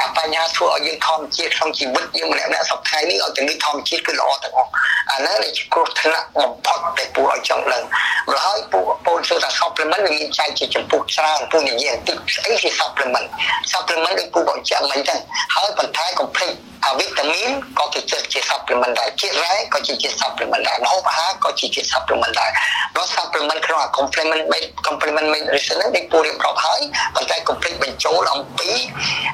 [0.00, 4.70] អាបញ្ហាធ្វើឲ្យយើងធម្មជាតិក្នុងជីវិតយើងម្នាក់ម្នាក់សប្តាហ៍នេះឲ្យទាំងនេះធម្មជាតិគឺល្អទាំងអស់
[5.10, 7.82] អាហ្នឹងជាគ្រោះថ្នាក់បំផុតដែលពូឲ្យចង់ដឹង
[8.26, 13.26] ព្រោះហើយពូពូសួរថា supplement វាមានចែកជាចំពោះច្រើនពូនិយាយបន្តិចស្អីជា supplement
[13.72, 15.20] supplement ដូចពូបញ្ជាក់មិញចឹង
[15.54, 22.50] ហើយបន្ថែម complete អាវីតាមីនក៏គេចិត្តជា supplement ដែរជាតិរ៉ែក៏ជាជា supplement ដែរម្ហូបអាហារក៏ជាជា supplement ដែរ
[22.94, 24.42] ព្រោះ supplement ក្នុងអា complement
[24.86, 26.80] complement medicine នេះពូរៀបរាប់ហើយ
[27.14, 28.70] ប៉ុន្តែ complete បញ្ចូលអំពី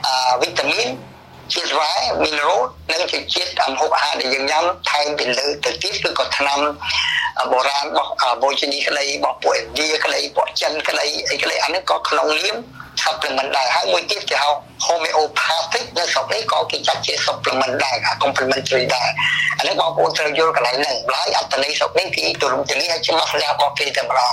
[0.06, 0.14] អា
[0.51, 0.88] វីតាមីន
[1.55, 1.92] ជាតិរ៉ែ
[2.24, 2.61] mineral
[2.92, 6.61] និងជាជាតិអាហូបអាហារដែលយើងញ៉ាំថែមពីលើទៅទៀតគឺក៏ថ្នាំ
[7.53, 8.11] បុរាណរបស់
[8.42, 12.57] បូជនីក្តីរបស់ពួកឥណ្ឌាក្តីពួកចិនក្តីអីក្តីអានេះក៏ក្នុងនាម
[13.05, 14.51] supplement ដែរហើយមួយទៀតគេហៅ
[14.86, 19.09] homeopathic នៅស្រុកនេះក៏គេចាត់ជា supplement ដែរ complementary ដែរ
[19.59, 24.32] អានេះបងប្អូនត្រូវយល់កន្លែងហ្នឹងឡើយអត្តន័យស្រុកនេះគឺទូលំទូលាយហើយច្បាស់លាស់របស់គេតែម្ដង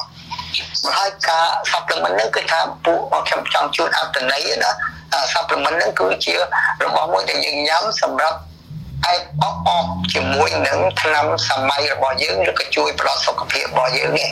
[0.98, 4.72] ហើយការ supplement ហ្នឹងគឺថាពួកខ្ញុំចង់ជួនអត្តន័យណា
[5.34, 6.36] supplement ហ្នឹងគឺជា
[6.84, 8.38] របស់មួយដែលយើងញ៉ាំសម្រាប់
[9.14, 14.30] ឯបោះអស់ជាមួយនឹងថ្នាំសម័យរបស់យើងឬក៏ជួយផ្ដល់សុខភាពរបស់យើងនេះ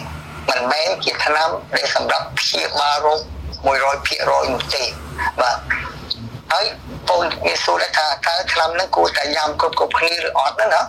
[0.50, 3.20] មិនមែនជាថ្នាំដែលសម្រាប់ព្យាបាលរោគ
[3.66, 4.84] 100%នោះទេ
[5.42, 5.58] បាទ
[6.54, 6.66] ហើយ
[7.10, 10.82] បងមានសួរថាតើថ្នាំហ្នឹងគួរតែញ៉ាំគ្រប់គ្រប់គ្នាឬអត់ហ្នឹងណា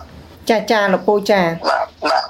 [0.49, 2.25] ចាចាលោកពូចាបាទបាទ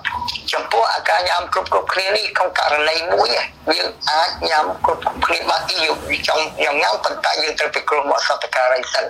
[0.53, 3.29] ចំពោះអាការញ៉ាំគ្រប់គ្រប់គ្នានេះក្នុងករណីមួយ
[3.73, 9.05] យើងអាចញ៉ាំគ្រប់គ្រប់គ្នាបាទទីយើងចង់ញ៉ាំញ៉ាំប៉ុន្តែយើងត្រូវពិគ្រោះមកសតការីសិន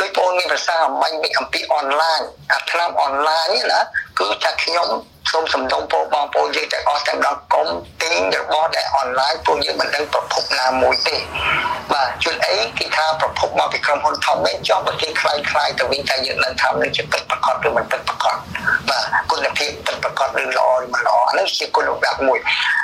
[0.00, 2.20] ដោយបងមានប្រសាអំបញ្ញអំពីអនឡាញ
[2.52, 3.80] អាថ្នាំអនឡាញណា
[4.18, 4.88] គឺថាខ្ញុំ
[5.30, 7.68] សូមសំដងពោបងប្អូនយើងទាំងអស់ទាំងដល់កុំ
[8.02, 11.16] ទិញរបស់ដែលអនឡាញពួកយើងមិនដឹងប្រភពណាមួយទេ
[11.92, 18.36] បាទជួនអីគេថាប្រភពមកពីក្រុមហ៊ុនធំវិញចង់ប្រទេសខ្លាំងខ្លាយទៅវិញតែយើងនឹងថានឹងជាពិតប្រកបឬមិនពិតប្រកប
[18.88, 22.38] បាទគុណភាពពិតប្រកបឬល្អឬមិនល្អអានេះជាគុណភាពមួយ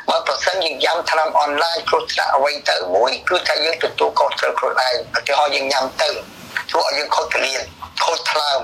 [0.08, 6.10] បើប្រសិនយើងញ៉ាំថ្នាំអនឡាញគ្រោះថ្នាក់អ្វីទៅមួយគឺថាយើងទទួលខុសត្រូវខ្លួនឯងឧទាហរណ៍យើងញ៉ាំទៅ
[6.70, 7.60] ធ្វើឲ្យយើងខូចកលៀន
[8.04, 8.60] ខូចថ្លើម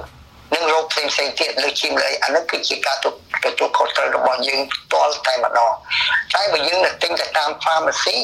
[0.55, 3.07] និងរោគផ្សេងផ្សេងទៀតលើឈាមលើអានេះគឺជាការទ
[3.59, 5.71] ទួលខុសត្រូវរបស់យើងផ្ទាល់តែម្ដង
[6.35, 8.17] តែបើយើងទៅទិញទៅតាម pharmacy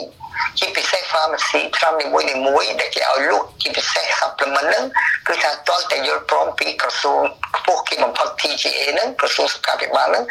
[0.59, 4.85] ជាពិសេស pharmacy ថ្នាំនីមួយនីមួយដែលគេឲ្យលក់ជាពិសេស supplement ហ្នឹង
[5.27, 7.21] គឺថាតលតែយល់ព្រមពីក្រសួង
[7.57, 10.25] ខ្ពស់គេបំផុត TGA ហ្នឹងក្រសួងសុខាភិបាលហ្នឹង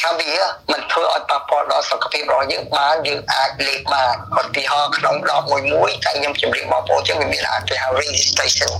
[0.00, 0.32] ថាវា
[0.72, 8.72] មិនធ្វើឲ្យប៉ះពាល់ដល់សុខភាពរបស់យើងបានយើងអាចលេខបានឧទាហរណ៍ក្នុងដបមួយមួយតែខ្ញុំជម្រាបបងប្អូនចឹងវាមានអាចគេហៅ registration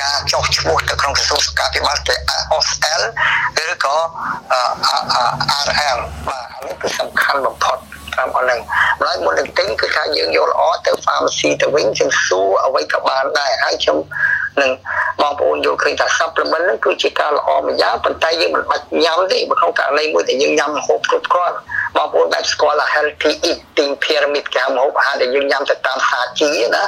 [0.00, 2.14] ការចុះឈ្មោះទៅក្នុងក្រសួងសុខាភិបាលទៅ
[2.56, 3.02] OSL
[3.66, 3.96] ឬក៏
[5.66, 5.98] RM
[6.28, 7.78] បាទនេះគឺសំខាន់បំផុត
[8.18, 8.60] តាមអនឡាញ
[9.02, 13.98] ហើយមុននឹងទិញគឺថាយើងយកល្អទៅ pharmacy ទៅវិញយើងសួរអ្វីក៏បានដែរហើយខ្ញុំ
[14.62, 14.70] នឹង
[15.20, 21.56] បងប្អូនយល់ឃើញថា supplement ហ្នឹងគឺជាការល្អមួយយ៉ាងប៉ុន្តែយើងមិនបាច់ញ៉ាំទេបើក្នុងករណីមួយដែលយើងញ៉ាំម្ហូបគ្រប់គ្រាន់
[21.96, 26.82] បងប្អូនដែលស្គាល់ថា healthy eating pyramid គេហៅម្ហូបអាហារដែលយើងញ៉ាំទៅតាមសាជីណា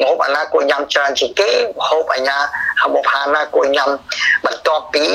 [0.00, 3.90] ម្ហូបអាណាគួរញ៉ាំច្រើនជាងគេម្ហូបអាញាម្ហូបអាហារណាគួរញ៉ាំ
[4.44, 5.06] បន្ទាប់ពី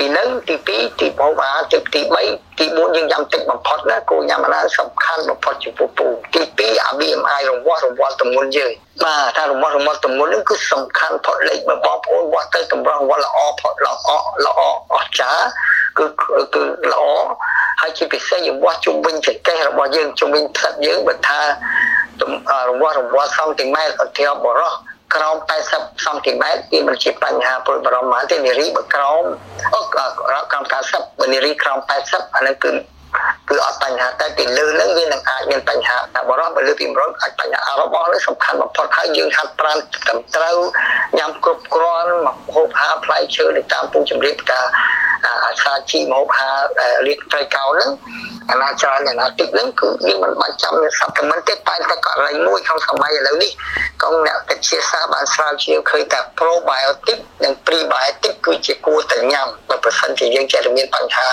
[0.00, 8.70] ពពីនឹងទី2ទីបោកអាទីទី3ទី4យើងញ៉ាំទឹកបំផុតណាគោញ៉ាំអាណាសំខាន់បំផុតចំពោះពូទី2អា BMI រង្វាស់រង្វាស់ទម្ងន់យើង
[9.04, 14.10] បាទថារង្វាស់រង្វាស់ទម្ងន់នេះគឺសំខាន់ផុតលេខបងប្អូនវាស់ទៅតម្រងវាស់ល្អផុតល្អ
[14.46, 14.60] ល្អ
[14.94, 15.42] អស្ចារ្យ
[15.98, 16.04] គឺ
[16.54, 17.02] គឺល្អ
[17.80, 21.40] ហើយជាពិសេសយើងវាស់ជុំវិញចង្កេះរបស់យើងជុំវិញផ្សិតយើងបើថា
[22.68, 24.72] រង្វាស់រង្វាស់សង់ទីម៉ែត្រឧទាហរណ៍បរោះ
[25.14, 25.36] ក្រោម
[25.70, 29.24] 80សង់ទីម៉ែត្រវាមិនជាបញ្ហាព្រួយបារម្ភទេនារីបើក្រោម
[29.76, 32.72] អូក្រោម90បើនារីក្រោម80អានឹងគឺ
[33.48, 40.58] គឺអត់បញ្ហាតែពីលើនឹងវានឹងអាចមានបញ្ហាតែបរិបទលើពី100អាចបញ្ហារបស់នេះសំខាន់បំផុតហើយយើងហាត់ប្រាណត្រឹមត្រូវ
[41.18, 44.64] ញ៉ាំគ្រប់គ្រាន់មកហូបអាហារផ្លែឈើទៅតាមពូជម្រាបការ
[45.46, 46.58] អាសាជីមកហូបអាហារ
[47.06, 47.90] រៀបត្រីកោហ្នឹង
[48.50, 53.50] អាណាច្រើនអាណាតិចហ្នឹងគឺយើងមិនបាច់ចាំសព្វមិនទេតែតែករណីមួយក្នុងសម័យឥឡូវនេះ
[54.02, 61.28] កងអ្នកវិទ្យាសាស្ត្របានស្រាវជ្រាវឃើញថា probiotic និង prebiotic គឺជាគួរតែញ៉ាំបើប្រសិនជាយើងចេះតែមានបញ្ហា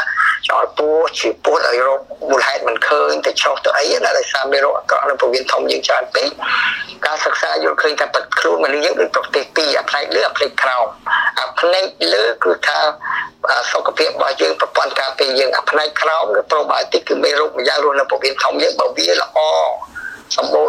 [0.49, 1.99] ចោលពោះជាពោះឲ្យរោគ
[2.29, 6.29] មូលហេតុមិនឃើញទៅឆ្លោះទៅអីណាដោយសារមានរោគអាក្រក់នៅពោះវៀនធំយើងច្រើនពេក
[7.05, 10.85] ការសិក្សាយល់ឃើញថាបាត់ខ្លួនមនុស្សយើងដូចប្រទេសពីរអាផ្នែកលើអាផ្នែកក្រោម
[11.39, 12.79] អាផ្នែកលើគឺថា
[13.71, 19.39] សុខភាពរបស់យើងប្រព័ន្ធការពារយើងអាផ្នែកក្រោមគឺ probiotic គឺមេរោគម្យ៉ាងរស់នៅពោះវៀនធំយើងបើវាល្អ
[20.35, 20.67] សម្បូរ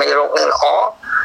[0.00, 0.64] មេរោគនឹងល្អ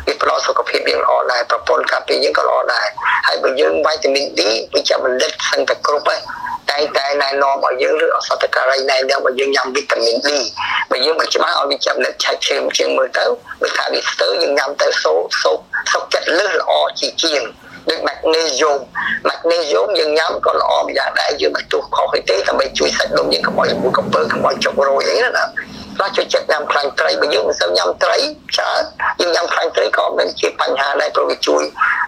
[0.08, 2.88] វាផ្ដល់សុខភាពយើងល្អដែរប្រព័ន្ធការពារយើងក៏ល្អដែរ
[3.28, 4.42] ហើយបើយើងវីតាមីន D
[4.74, 6.20] វាចាំផលិតសឹងតែគ្រប់ហើយ
[6.70, 10.30] តែតែណែនាំឲ្យយើងឬអសតការីណែនាំឲ្យយើងញ៉ាំវីតាមីន D
[10.92, 13.26] បើយើងមិនច្បាស់ឲ្យវាចាំផលិតឆែកឈាមជាងមើលទៅ
[13.62, 15.52] បើថាវាស្ទើរយើងញ៉ាំទៅសូសូ
[15.92, 17.42] សុខចិត្តលឹះល្អជាជាង
[17.90, 18.78] ដូច magnesium
[19.30, 25.46] magnesium យើងញ៉ាំក៏ល្អម្យ៉ាងដែរយើងមិនទោះខុសទេដើម្បីជួយសាច់ដុំយើងកុំឲ្យមូលកំពើកុំឲ្យចុករយអីណា
[25.98, 28.18] ខ្លះចូលចិត្តញ៉ាំខ្លាញ់ត្រីបើយើងមិនសូវញ៉ាំត្រី
[28.56, 28.82] ច្រើន
[29.20, 31.64] យើងញ៉ាំខ្លាញ់ត្រីក៏មិនជាបញ្ហាដែរព្រោះវាជួយ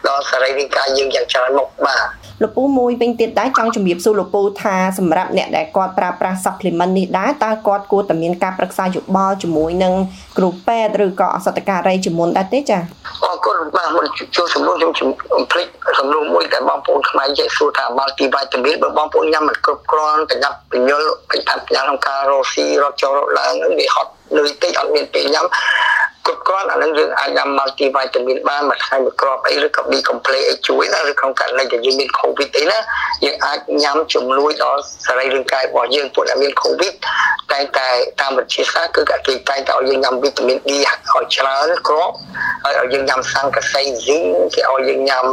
[0.08, 2.06] ដល់សរីរាង្គកាយយើងយ៉ាងច្រើនមុខបាទ
[2.42, 9.94] លោកពូមួយវិញទៀតដែរចង់ជំរាបសួរលោកពូថាសម្រាប់អ្នកដែលគាត់ប្រើប្រាស់ supplement នេះដែរតើគាត់គួរតែមានការប្រឹក្សាយោបល់ជាមួយនឹង
[10.38, 12.82] គ្រូពេទ្យឬក៏អសតការីជាមុនដែរទេចា៎
[13.26, 14.06] អរគុណបាទមុន
[14.36, 14.92] ចូលសំណួរខ្ញុំ
[15.52, 15.68] ភ្លេច
[16.00, 25.46] សំណួរមួយតែបងប្អូនខ្មែរចេះសួរថា multivitamin បើបងប្អូនញ៉ាំមិនគ្រប់គ្រាន់ប្រញាប់ពញ្ញុលពេញថាប្រញាប់ក្នុងការរកស៊ីរកចូលរកឡើងវាហត់លុយតិចអត់មានពេលញ៉ាំ
[26.26, 32.80] គ្រប់គ្រាន់អានឹងយើងអាចញ៉ាំ multivitamin បានមួយថ្ងៃមួយគ្រាប់អីឬក៏ B complex អីជួយណាឬក្នុងករណីដែលយើងមាន covid អីណា
[33.26, 36.94] យើងអាចញ៉ាំជំនួយដល់សរីរាង្គកាយរបស់យើងពួកដែលមាន covid
[37.52, 37.90] តែតែ
[38.22, 42.16] តាមវិទ្យាសាស្ត្រគឺគេតែងតែឲ្យយើងញ៉ាំវីតាមីន D ឲ្យច្រើនគ្រាប់
[42.64, 45.26] ហើយឲ្យយើងញ៉ាំសង្កសី zinc គេឲ្យយើងញ៉ាំ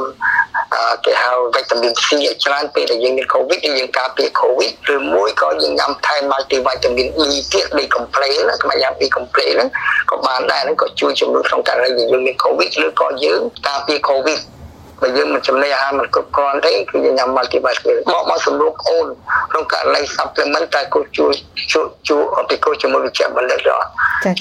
[1.04, 9.48] គេហៅវីតាមីន C ឲ្យច្រើនពេលដែលយើងមាន covid យើងការពារ covid ឬមួយក៏យើងញ៉ាំថែម multivitamin E ទៀត B complex ណាគេញ៉ាំ B complex
[9.54, 9.68] ហ្នឹង
[10.10, 14.40] ក៏បានដែរហ្នឹងក៏ជួយជំនួយក្នុងករណីដែលយើងមានកូវីដឬក៏យើងការពារកូវីដ
[15.02, 19.06] បើយើងមិនចំណីអាហារមិនគ្រប់គ្រាន់ទេគឺយើងញ៉ាំ multivitamin បកមកសម្រួលអូន
[19.50, 21.32] ក្នុងករណី supplement តែគូជួយ
[21.72, 23.86] ជួយជួយពីគ្រោះជាមួយវិជ្ជបណ្ឌិតរត់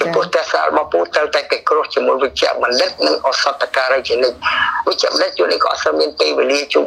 [0.00, 4.38] ចំពោះតែសាររបស់ពូត្រូវតែគេគ្រោះជាមួយវិជ្ជបណ្ឌិតនិងអសតការីជានិច្ច
[4.88, 6.86] វិជ្ជបណ្ឌិតជួយនេះក៏អត់មានពេលវេលាជួយ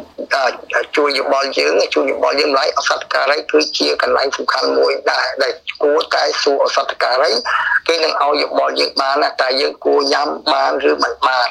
[0.96, 5.52] ជួយយោបល់យើងជួយយោបល់យើងឡើយអសតការីគឺជាកន្លែងសំខាន់មួយដែរដែល
[5.82, 7.30] គួរតែសួរអសតការី
[7.88, 11.48] គេនឹងឲ្យយោបល់យើងបានតែយើងគួរញ៉ាំបានឬមិនបាន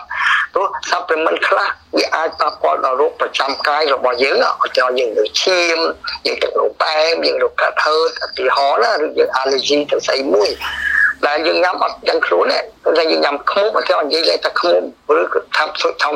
[0.54, 1.68] ព្រោះ supplement ខ្លះ
[1.98, 5.78] វាអាចប៉ះពាល់ដល់រោគប្រចាំកាយរបស់យើងឧទាហរណ៍យើងលើឈាម
[6.26, 10.50] យើងទឹកនោមផ្អែមយើងរោគកាត់ហឺតឧទាហរណ៍ណាឬយើង allergy ទៅស្អីមួយ
[11.28, 12.60] ដែលយើងញ៉ាំអត់ដឹងខ្លួនទេ
[12.98, 14.82] តែយើងញ៉ាំខ្មុំអត់គេនិយាយលេថាខ្មុំ
[15.20, 16.16] ឬក៏ថាសុទ្ធធំ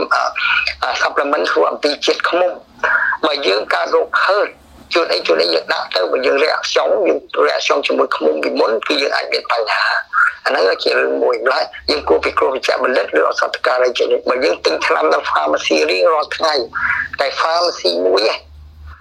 [1.01, 2.51] supplement ធ្វើអំពីជាតិខ្មុំ
[3.25, 4.47] បើយើងការរោគហឺត
[4.93, 9.89] ជួនអីជួនអីយើងដាក់ទៅបើយើងរាក់ខ្យងយើងរាក់ខ្យងជាមួយខ្មុំពីមុនគឺយើងអាចមានបញ្ហា
[10.45, 16.53] អាហ្នឹងជារឿងមួយម្ល៉េះយើងគួរពិគ្រោះវិជ្ជបណ្ឌិតឬអសតការីជានិច្ចបើយើងទិញថ្នាំនៅ pharmacy រៀងរាល់ថ្ងៃ
[17.19, 18.39] តែ pharmacy មួយឯង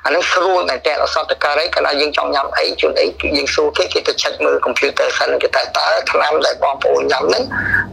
[0.05, 7.43] អានឹងស្រួលតែតែអសតការីកាលណាយើងចង់ញ៉ាំអីជួនអីគឺយើងសួរគេគេទៅ check មើល computer សិនគេតែតើថ្នាំដែលបងប្អូនញ៉ាំហ្នឹង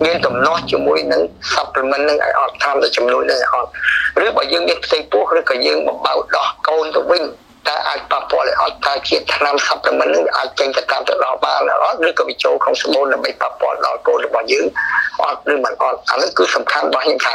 [0.04, 1.22] មានដំណោះជាមួយនឹង
[1.54, 3.70] supplement ហ្នឹងឲ្យអត់ថ្នាំទៅចំនួនហ្នឹងឲ្យអត់
[4.26, 7.24] ឬបើយើងមានផ្ទៃពោះឬក៏យើងបំបៅដោះកូនទៅវិញ
[7.68, 14.66] តើអាចប៉ះពាល់ឲ្យអត់ថាជាថ្នាំ supplement នឹងអាចចេញទៅតាមទៅដល់បានអត់ឬក៏វាចូលក្នុងស្បូនដើម្បីប៉ះពាល់ដល់កូនរបស់យើង
[15.24, 17.34] អត់ឬមិនអត់អានេះគឺសំខាន់របស់ខ្ញុំថា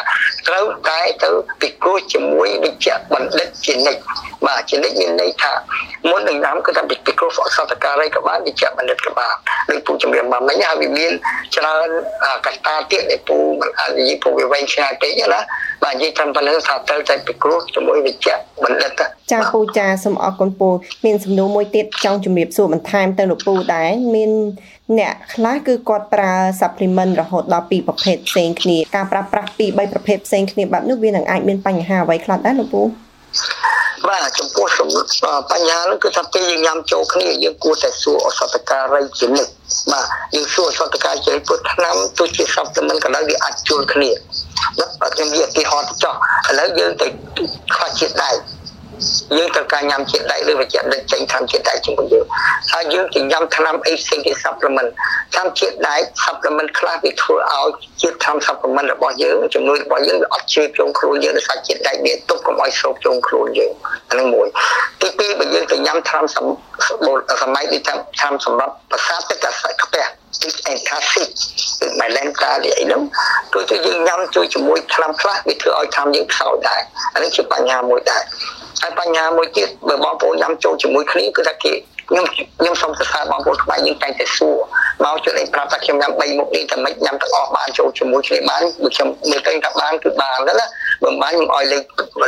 [0.49, 4.01] ត្រូវតែទៅពិគ្រោះជាមួយវិជ្ជបណ្ឌិតជានិច្ច
[4.47, 5.53] បាទជានិច្ចមានន័យថា
[6.11, 9.35] មុននឹងញ៉ាំគឺថាពិគ្រោះសតការីក៏បានវិជ្ជបណ្ឌិតក៏បាន
[9.71, 11.13] ដូចពូជំរាបមកមិញហើយវាមាន
[11.57, 11.89] ច្រើន
[12.47, 15.41] កត្តាទៀតដែលពូមិនអាចនិយាយពូវាវែងឆ្ងាយពេកណា
[15.83, 18.29] បាទនិយាយត្រឹមប៉ុណ្្នឹងថាត្រូវតែពិគ្រោះជាមួយវិជ្ជ
[18.65, 19.01] បណ្ឌិត
[19.31, 20.69] ចាពូចាសូមអរគុណពូ
[21.05, 24.31] មានសំណួរមួយទៀតចង់ជំរាបសួរបន្ថែមទៅលោកពូដែរមាន
[24.99, 32.83] អ្នកខ្លះគឺគាត់ប្រើ supplement រហូតដល់ពីរប្រភេទផ្សេងគ្នាការប្រើប្រាស់ពីរបីប្រភេទផ្សេងគ្នាបែបនោះវានឹងអាចមានបញ្ហាអ្វីខ្លះដែរលោកពូ
[34.09, 34.67] បាទចំពោះ
[35.53, 39.53] បញ្ហានោះគឺថាពេលយើងញ៉ាំចូលគ្នាយើងគួរតែសួរអសតការីជានិច្ច
[39.93, 44.11] បាទយើងសួរអសតការីជាពុទ្ធឆ្នាំទោះជាសព្ទមិនក៏ដោយវាអាចជួលគ្នា
[44.81, 46.15] ណាខ្ញុំនិយាយឧទាហរណ៍ចុះ
[46.49, 47.07] ឥឡូវយើងទៅ
[47.75, 48.37] ខ្វះជាតិដែក
[49.37, 52.25] យើងត្រូវការញ៉ាំជាតិដែកឬវិជ្ជាដឹកចេញថ្នាំជាតិដែកជាមួយយើង
[52.73, 54.91] ហើយយើងទៅញ៉ាំថ្នាំអីផ្សេងគេ supplement
[55.33, 57.69] ថ្នាំជាតិដែក supplement ខ្លះវាធ្វើឲ្យ
[58.03, 63.73] ជាតិថ្នាំ supplement របស់យើងជំនួយរបស់យើងវាអត់ជ្រាបចូលខ្លួនយើងដោយសារជាតិដែកវាទប់កុំឲ្យស្រូបចូលខ្លួនយើង
[64.11, 64.47] អានឹងមួយ
[65.03, 66.25] ទីពីរបើយើងទៅញ៉ាំថ្នាំ
[67.43, 70.05] សម័យនេះថ្នាំសម្រាប់ប្រសាទទឹកអាស្រ័យខ្ពះ
[70.37, 71.31] stick and acid
[71.81, 73.03] គឺ Malenta នេះអីហ្នឹង
[73.55, 76.81] គឺទៅយើងញ៉ាំជួយជាមួយថ្នាំខ្លះវាធ្វើឲ្យថ្នាំយើងខ្សោយដែរ
[77.15, 78.23] អានេះជាបញ្ហាមួយដែរ
[78.83, 81.73] ហើយបញ្ហាមួយទៀតបើបងប្អូនញ៉ាំចូលជាមួយគ្នាគឺថាគេ
[82.09, 82.25] ខ្ញុំ
[82.61, 84.59] ខ្ញុំសូមសរសើរបងប្អូនខ្មែរយើងតែងតែសួរ
[85.05, 90.67] មកជួយឲ្យប្រាប់ថាខ្ញុំញ៉ាំ3មុខនេះតែមិនញ៉ាំទាំងអស់បានចូលជាមួយគ្នាបានបើខ្ញុំមើលទៅថាបានគឺបានទៅណា
[91.03, 91.83] បើបានខ្ញុំឲ្យលេខ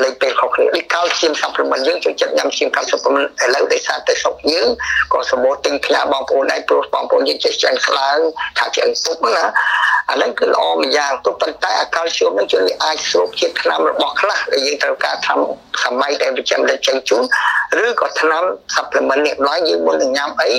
[0.05, 4.68] លេខពេលខុសគ្នានេះកោឈាម supplement យើងចូលចិត្តញ៉ាំឈាមកាល់ supplement ឥឡូវដោយសារតែស្រុកយើង
[5.12, 8.18] ក៏សម្បូរទិញផ្ញើបងប្អូនដែរព្រោះបងប្អូនយើងចេះច្រើនស្ឡើង
[8.59, 9.45] ថាជាងពុកណា
[10.11, 15.37] អាហ្នឹងគឺល្អម្យ៉ាងទោះប៉ុន្តែអាកាល់ស្យូមហ្នឹងជួយអាចស្រូបជាតិថ្នាំរបស់ខ្លះដែលយើងត្រូវការធ្វើ
[15.85, 17.23] សម័យដែលប្រចាំដែលចេញជូន
[17.85, 18.43] ឬក៏ថ្នាំ
[18.75, 20.51] supplement នេះឡើយយើងមុននឹងញ៉ាំអី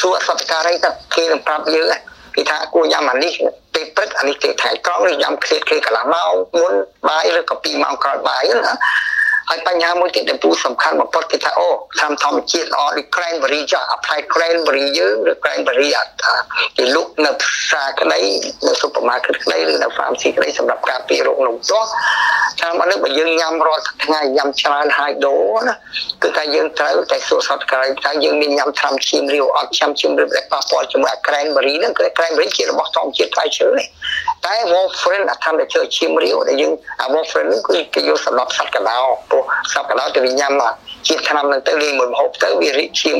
[0.00, 1.86] សួរសត្វការីថាគេនឹងប្រាប់យើង
[2.34, 3.32] គេថាគួរញ៉ាំអានេះ
[3.74, 6.72] ពេលព្រឹកអានេះទេថ្ងៃត្រង់នេះញ៉ាំឃ្លាតឃ្លាតកន្លះម៉ោងមុន
[7.08, 8.72] បាយឬក៏2ម៉ោងក្រោយបាយណា
[9.48, 11.70] ហើយបញ្ហាមួយទៀតដែលពូសំខាន់បំផុតគេថាអូ
[12.00, 16.34] តាមធម្មជាតិល្អដូច cranberry ចាស់ apply cranberry យើងឬ cranberry អត់ថា
[16.76, 18.20] គេលក់នៅផ្សារក្តី
[18.66, 21.84] នៅ supermarket ក្តីឬនៅ pharmacy ក្តីសម្រាប់ការពាររោគនោះទោះ
[22.62, 25.74] តាមអត់បើយើងញ៉ាំរាល់ថ្ងៃញ៉ាំច្រើនហើយដូរណា
[26.22, 33.86] គឺថាយើងត្រូវតែសួរសត្វក្រៃថាយើងមានញ៉ាំត្រាំឈាមរាវអត់ញ៉ាំឈាមរាវដែលប៉ះពាល់ជាមួយ cranberry ហ្នឹងគឺ cranberry ជារបស់ធម្មជាតិផ្លែឈើនេះ
[34.46, 36.72] តែ warfarin អត្ថប្រយោជន៍ឈាមរាវដែលយើង
[37.14, 38.98] warfarin គឺគេយកសម្រាប់សត្វកណ្ដោ
[39.30, 40.52] ព្រោះសត្វកណ្ដោទៅវាញ៉ាំ
[41.08, 43.18] ជាតិថ្នាំហ្នឹងទៅលេងមួយម្ហូបទៅវារីកឈាម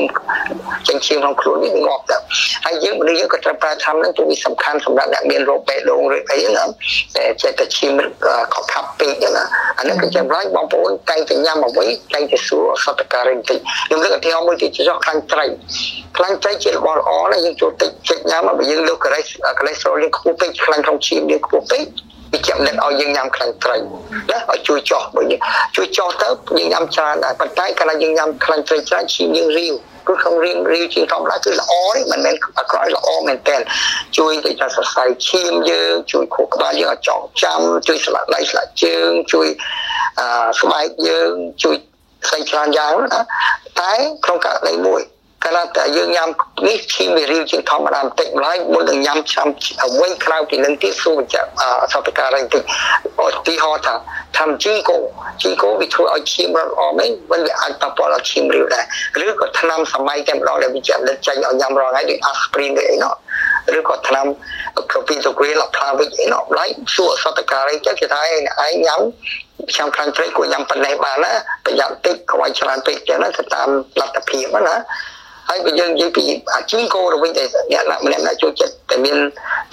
[0.87, 2.17] ចេញឈាមក្នុងខ្លួនវាងាប់ទៅ
[2.65, 6.67] ហើយយើងមនុស្សយើងក៏ត្រូវប្រើថ្នាំហ្នឹងព្រោះវាសំខាន់សម្រាប់អ្នកមានរោគបេះដូងឬអីហ្នឹង
[7.15, 7.91] តែចេះតែឈាម
[8.53, 9.43] ខកខាប់ពេកណា
[9.79, 15.45] អានេះគឺចម្រាញ់បងប្អូនតែងតែញ៉ាំអ្វីតែងតែសួរសតការីបន្តិចខ្ញុំលើកឧទាហរណ៍មួយទៀតចោះខ្លាញ់ត្រី
[16.17, 19.25] ខ្លាញ់ត្រីជារបស់ល្អណាស់យើងចូលតិចចិត្តញ៉ាំបើយើងលើកកូលេស
[19.59, 21.83] កូលេស្តេរ៉ុលយើងខ្ពស់ពេកខ្លាញ់ក្នុងឈាមយើងខ្ពស់ពេក
[22.35, 25.41] វាចាំនិតឲ្យយើងញ៉ាំខ្លាំងត្រីណាឲ្យជួយចោះបើយើង
[25.75, 26.27] ជួយចោះទៅ
[26.57, 29.73] យើងញ៉ាំច្រើនដែរប៉ុន្តែកាលណាយើងញ៉ាំខ្លាំងត្រីច្រើនឈាមយើងរាវ
[30.07, 33.57] គឺក្នុងរៀងរាវជាងធម្មតាគឺល្អទេមិនមែនអាក្រក់ល្អមែនតើ
[34.17, 39.47] ជួយទៅថាសរសៃឈាមយើងជួយខួរក្បាលយើងឲ្យចងចាំជួយស្លាក់ដៃស្លាក់ជើងជួយ
[40.19, 40.27] អឺ
[40.61, 41.31] ស្បែកយើង
[41.63, 41.75] ជួយ
[42.25, 43.21] ផ្សេងច្រើនយ៉ាងណា
[43.81, 43.93] តែ
[44.25, 45.01] ក្នុងករណីមួយ
[45.45, 46.29] កាលតែយើងញ៉ាំ
[46.67, 49.47] នេះឈាមវារាវជាងធម្មតាបន្តិចម្ល៉េះមុននឹងញ៉ាំឆ្នាំ
[49.83, 51.49] អ្វីក្រៅពីនឹងទៀតសួរបញ្ជាក់
[51.91, 52.63] សពការបន្តិច
[53.25, 53.93] ឧទាហរណ៍ថា
[54.37, 54.97] ធ្វើជីកូ
[55.41, 58.83] ជីកូវាធ្វើឲ្យឈាមរត់អមហ្នឹងមិនវាអាចប៉ះពាល់ដល់ឈាមរាវដែរ
[59.25, 63.13] ឬក៏ថ្នាំសម័យតែម្ដងដែលវាចាក់ដិតចេញឲ្យញ៉ាំរាល់ថ្ងៃដូច aspirin ឬអីនោះ
[63.77, 64.25] ឬក៏ថ្នាំ
[64.91, 66.65] clopidogrel ផ្លាវិចអីនោះឡៃ
[66.95, 69.01] សួរសតការីចឹងគេថាឯងឯងញ៉ាំ
[69.71, 71.33] ខ្ញុំខ្លាំងព្រៃគួរញ៉ាំប៉ុណ្ណេះបានណា
[71.65, 73.69] ប្រយ័ត្នតិចកុំឲ្យច្រើនពេកចឹងណាទៅតាម
[73.99, 74.75] លទ្ធភាពណា
[75.49, 76.23] ហើយបើយើងនិយាយពី
[76.55, 79.17] អាជីវករវិញតែអ្នកណាម្នាក់ណាចូលចិត្តតែមាន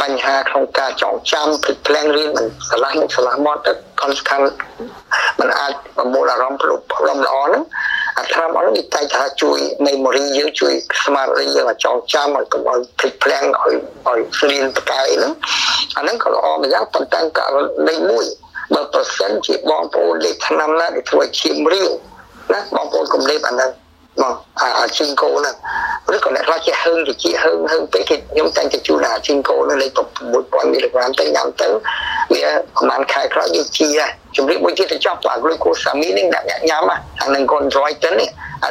[0.02, 4.40] បញ្ហាក្នុងការចងចាំភ្លេចភ្លាំងរៀនមិនឆ្លាស់មុខឆ្លាស់មាត់ទៅខនស្ខាន
[5.40, 7.62] มันអាចប្រមូលអារម្មណ៍ព្រលព្រលំល្អហ្នឹង
[8.18, 10.72] អាត្រាំអត់នេះតែថាជួយ memory យើងជួយ
[11.04, 13.74] ស្មារតីយើងឲ្យចងចាំឲ្យកុំឲ្យភ្លេចភ្លាំងឲ្យ
[14.08, 14.20] ឲ្យ
[14.50, 15.32] រៀនប្រកែកហ្នឹង
[15.96, 17.56] អាហ្នឹងក៏ល្អម្យ៉ាងប៉ុន្តែករ
[17.88, 18.24] ណីមួយ
[18.74, 21.88] បើប្រសិនជាបងប្អូនលេខឆ្នាំណាដែលធ្វើឲ្យឈាមរាវ
[22.52, 23.70] ណាបងប្អូនកុំលេបអាហ្នឹង
[24.20, 24.34] មក
[24.80, 25.56] អាជីងកូហ្នឹង
[26.14, 29.92] ឬក៏អ្នកខ្លះជាហឹងជាជាហឹងហឹងពេកគេខ្ញុំតែងតែជូនអាជីងកូហ្នឹងលេខ
[34.32, 38.28] 6000មីលីក្រាមទៅញ៉ាំទៅវាប្រហែលខែក្រោយវាជាជំរាបមួយទៀតទៅចប់អា glucosamine នេះអ្នកញ៉ាំអានឹង chondroitin នេះ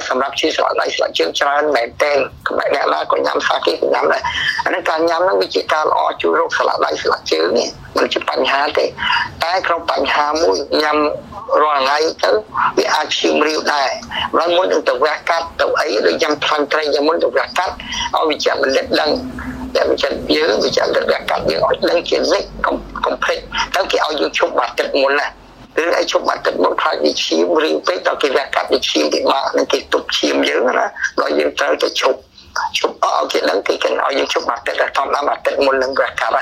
[0.10, 4.22] សម្រាប់ឈឺស្រកដៃស្រកជើងច្រើនមែនទែនក្បែរអ្នកណាក៏ញ៉ាំសាគេក៏ញ៉ាំដែរ
[4.66, 8.86] អានេះការញ៉ាំហ្នឹងវាជាការល្អជួយរោគស្រកដៃស្រកជើងនេះមិនជាបញ្ហាទេ
[9.44, 10.98] តែក្នុងបញ្ហាមួយញ៉ាំ
[11.62, 12.32] រាល់ថ្ងៃទៅ
[12.78, 13.90] វាអាចឈាមរាវដែរ
[14.38, 17.74] ហើយមុននឹងទៅវះកាត់ទៅអីដូចញ៉ាំខ្លាំងត្រីយ៉ាងមុនទៅវះកាត់
[18.16, 19.12] ឲ្យវាចាំលិតដឹង
[19.76, 23.40] តែវិចិត្រយើងវិចិត្រទៅវះកាត់យើងឲ្យដឹងជានិច្ចកុំកុំភ្លេច
[23.76, 25.28] ទៅគេឲ្យយើងឈប់បាត់ទឹកមុនណា
[25.80, 30.86] ឬឲ្យឈប់បាត់ទឹកមុនខ្លាចវាឈាមរាវពេកដល់គេវះកាត់វាឈាមពិបាកនឹងគេទប់ឈាមយើងណា
[31.20, 32.20] ដល់យើងត្រូវទៅឈប់
[32.78, 36.34] ជប់អស់គេដឹងគេគេឲ្យយើងជប់អាទិត្យធម្មតាអាទិត្យមុននឹងវាកាប់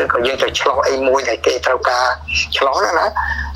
[0.00, 2.04] ឬក៏យើងទៅឆ្លោះអីមួយដែលគេត្រូវការ
[2.56, 3.06] ឆ្លោះណាណា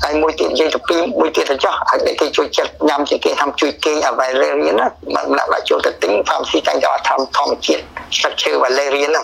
[0.03, 7.81] ហើយមួយទៀតនិយាយទៅពីរមួយទៀតទៅចោះឲ្យគេជួយចិត្តញ៉ាំជាគេធ្វើជួយគេអាវ៉ាលេរៀនណាមិនដាក់ដាក់ចូលទៅទិញផាមស៊ីតាំងយកធម្មធម្មជាតិ
[8.17, 9.21] ស្លឹកឈើវ៉ាលេរៀនណា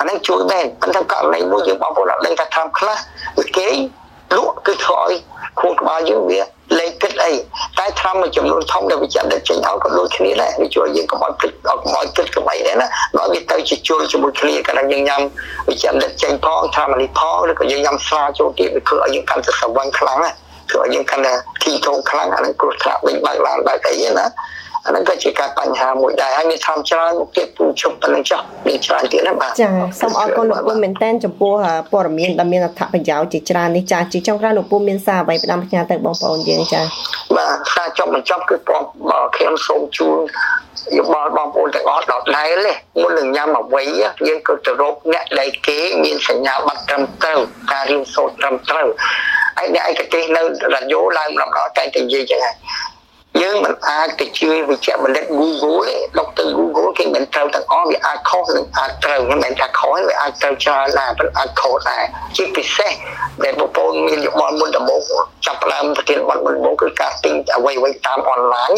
[0.00, 2.96] អានេះជួយមែនប៉ុន្តែករណីមួយយើងបងប្អូនអត់ដឹងថាធ្វើខ្លះ
[3.56, 3.68] គេ
[4.36, 5.14] លក់គឺធ្វើឲ្យ
[5.60, 6.40] ខួរក្បាលយើងវា
[6.78, 7.32] លេខគិតអី
[7.78, 15.20] តែថ្នាំមួយចំនួនធំដែលវិចិត្រចេញឲ្យក៏ដូចគ្នាដែរវាជួយយើងកុំឲ្យគិតកុំឲ្យគិតកុំអីដែរណាដល់វាទៅជាជួលជាមួយគ្នាកាលណាយើងញ៉ាំ
[15.68, 20.30] វិចិត្រចេញផងថ្នាំនេះផងឬក៏យើងញ៉ាំស្រាចូលទៀតវាធ្វើឲ្យយើងកាន់តែស្រវឹងខ្លាំងណា
[20.70, 21.32] ធ្វើឲ្យយើងកាន់តែ
[21.64, 24.26] ទីធំខ្លាំងអានឹងគ្រោះថ្នាក់វិញបើកឡើងបើកអីណា
[24.88, 29.68] អាហ្នឹងក៏ជាការបញ្ហាមួយដែរហើយមានធម្មច្រើនទៀតពូជប់ប៉ុណ្្នឹងចោះមានច្រើនទៀតណាបាទចា
[30.00, 31.52] សូមអរគុណលោកពូមែនតែនចំពោះ
[31.92, 36.80] ព័ត៌មានដែលមានអត្ថប្រយោជន៍ជាច្រើននេះចាជាចុងក្រោយលោកពូមានសារអ្វីផ្ដាំផ្ញើទៅបងប្អូនយើងចា
[37.36, 38.56] បាទសារចប់បញ្ចប់គឺ
[39.36, 40.18] ខ្ញុំសូមជូន
[40.96, 42.72] យោបល់បងប្អូនទាំងអស់ដល់ដែរទេ
[43.02, 43.82] មុននឹងញ៉ាំអ្វី
[44.28, 47.40] យើងក៏ទៅរកអ្នកដែលគេមានសញ្ញាបត្រត្រឹមត្រូវ
[47.72, 48.88] ការរៀនសូត្រត្រឹមត្រូវ
[49.58, 50.42] ហើយអ្នកឯកទេសនៅ
[50.74, 52.56] រ៉ាឌីយ៉ូឡើងម្ដងតែតែនិយាយចឹងហើយ
[53.42, 62.04] យើងមិនអាចទៅជឿវិជ្ជបណ្ឌិត Google ទេដុកទ័រ Google គេមិនត្រូវទាំងអស់វាអាចខុសនិងអាចត្រូវមិនមែនថាខុសវាអាចត្រូវច្រើនដែរប៉ុន្តែអាចខុសដែរ
[62.36, 62.92] ជាពិសេស
[63.44, 65.00] ដែលបងប្អូនមានយោបល់មុនដំបូង
[65.46, 68.70] ចាប់ផ្ដើមប្រធានបទមុនដំបូងគឺការទិញអ្វីអ្វីតាមអនឡាញ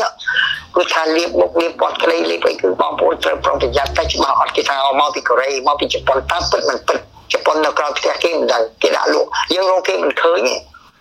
[0.77, 6.99] គឺថាលៀបមុខលៀបពណ៌ក្លេលៀបអីគឺបងប្អូនត្រូវប្រុងប្រយ័ត្នតែច្បាស់អត់គេថាមកពីកូរ៉េមកពីជប៉ុនតាមពិតមិនពិត
[7.33, 10.55] ជប៉ុននៅក្រៅផ្ទះគេមិនដឹងគេដាក់លក់យើងរកគេមិនឃើញទេ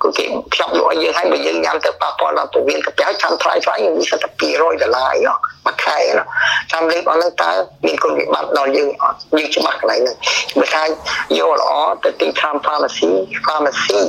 [0.03, 5.19] គឺគេខ្ចប់លក់ឲ្យយើងហើយបើយើងញ៉ាំទៅប៉ះពាល់ដល់ពោះវៀនកាពះចាំថ្លៃថ្លៃវាសិតតែ200ដុល្លារអី
[5.65, 6.23] មួយខែណា
[6.71, 7.51] ចាំលេបអស់ហ្នឹងតើ
[7.85, 10.15] មានគុណវិបត្តិដល់យើងអត់យើងច្បាស់កន្លែងហ្នឹង
[10.59, 10.83] បើថា
[11.39, 11.71] យកល្អ
[12.03, 13.11] ទៅទីខាង pharmacy
[13.47, 14.01] pharmacy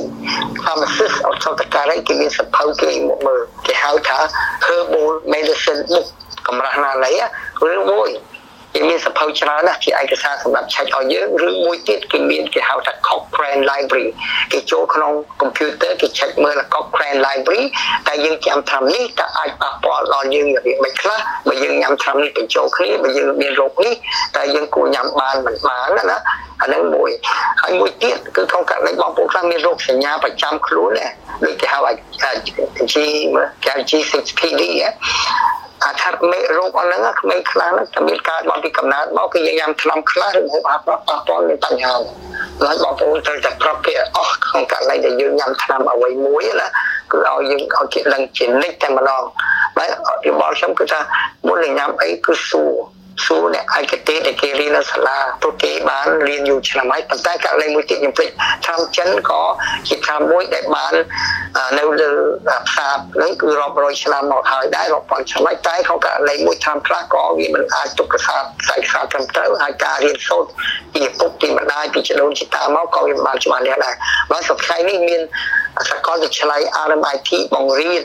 [0.63, 4.17] pharmacist អត់ចូលតការគេមានសភៅគេមកមើលគេហៅថា
[4.65, 6.07] herbal medicine book
[6.47, 7.11] កម្រាស់ណាណី
[7.71, 8.09] ឬមួយ
[8.73, 14.09] គេមានសភៅច្រើនណាស់ជាឯកសារសម្រាប់ឆែកឲ្យយើងឬមួយទៀតគេមានគេហៅថា Cochrane Library
[14.51, 15.11] គេចូលក្នុង
[15.41, 17.63] computer គេឆែកមើល Cochrane Library
[18.07, 23.93] តែយើងចាំត្រាំនេះតើអាចប៉ះពាល់ដល់យើងរបៀបមិនខ្លះបើយើងញ៉ាំត្រាំនេះបញ្ចូលគ្នាបើយើងមានរោគនេះ
[24.37, 26.17] តើយើងគួរញ៉ាំបានមិនបានណា
[26.61, 27.11] អានឹងមួយ
[27.61, 31.11] ហើយមួយទៀតគឺក្នុងករណីបងប្អូនខ្លះមានរោគសញ្ញាប្រចាំខ្លួនដែរ
[31.43, 31.79] ដូចគេហៅ
[32.21, 32.31] ថា
[32.91, 32.95] G
[33.63, 34.61] គេហៅ G6PD
[35.85, 41.93] អាថាមេរោគអស់ហ្នឹងក្មេងខ្លះហ្នឹងតែមានកើតមកពីកំណើតមកគឺយើងញ៉ាំថ្នាំខ្លះឬហូបអាហារប៉ះពាល់មានបញ្ហា
[42.61, 46.67] ហើយបងប្អូនត្រូវតែប្រាប់គេអស់ក្នុងករណីដែលយើងញ៉ាំថ្នាំអ្វីមួយណា
[47.11, 49.23] គឺឲ្យយើងឲ្យគេដឹងជានិច្ចតែម្ដង
[49.77, 49.89] ហើយ
[50.27, 50.99] យោបល់ខ្ញុំគឺថា
[51.47, 52.73] មុននឹងញ៉ាំអីគឺសួរ
[53.25, 58.29] សួរអ្នកឯកទេសដែលគេរៀននៅសាលាព្រោះគេបានរៀនយូរឆ្នាំហើយប៉ុន្តែករណីមួយទៀតខ្ញុំភ្លេច
[58.65, 59.41] ឆ្នាំចិនក៏
[59.87, 60.93] ជាឆ្នាំមួយដែលបាន
[61.79, 62.11] នៅលើ
[62.67, 70.49] ផ្សារហ្នឹងគឺរាប់រយឆ្នាំមកហើយដែររាប់ពាន់ឆ្នាំហើយតែក្នុងករណីមួយឆ្នាំខ្លះក៏វាមិនអាចទុកកសាផ្សាយខ្សែត្រឹមត្រូវហើយការរៀនសូត្រ
[70.93, 73.95] ពីឪពុកពីម្ដាយពីជីដូនជីតាមកក៏វាមិនបានច្បាស់លាស់ដែរ
[74.31, 75.21] បើសប្តាហ៍នេះមាន
[75.89, 78.03] សកលវិទ្យាល័យ RMIT បង្រៀន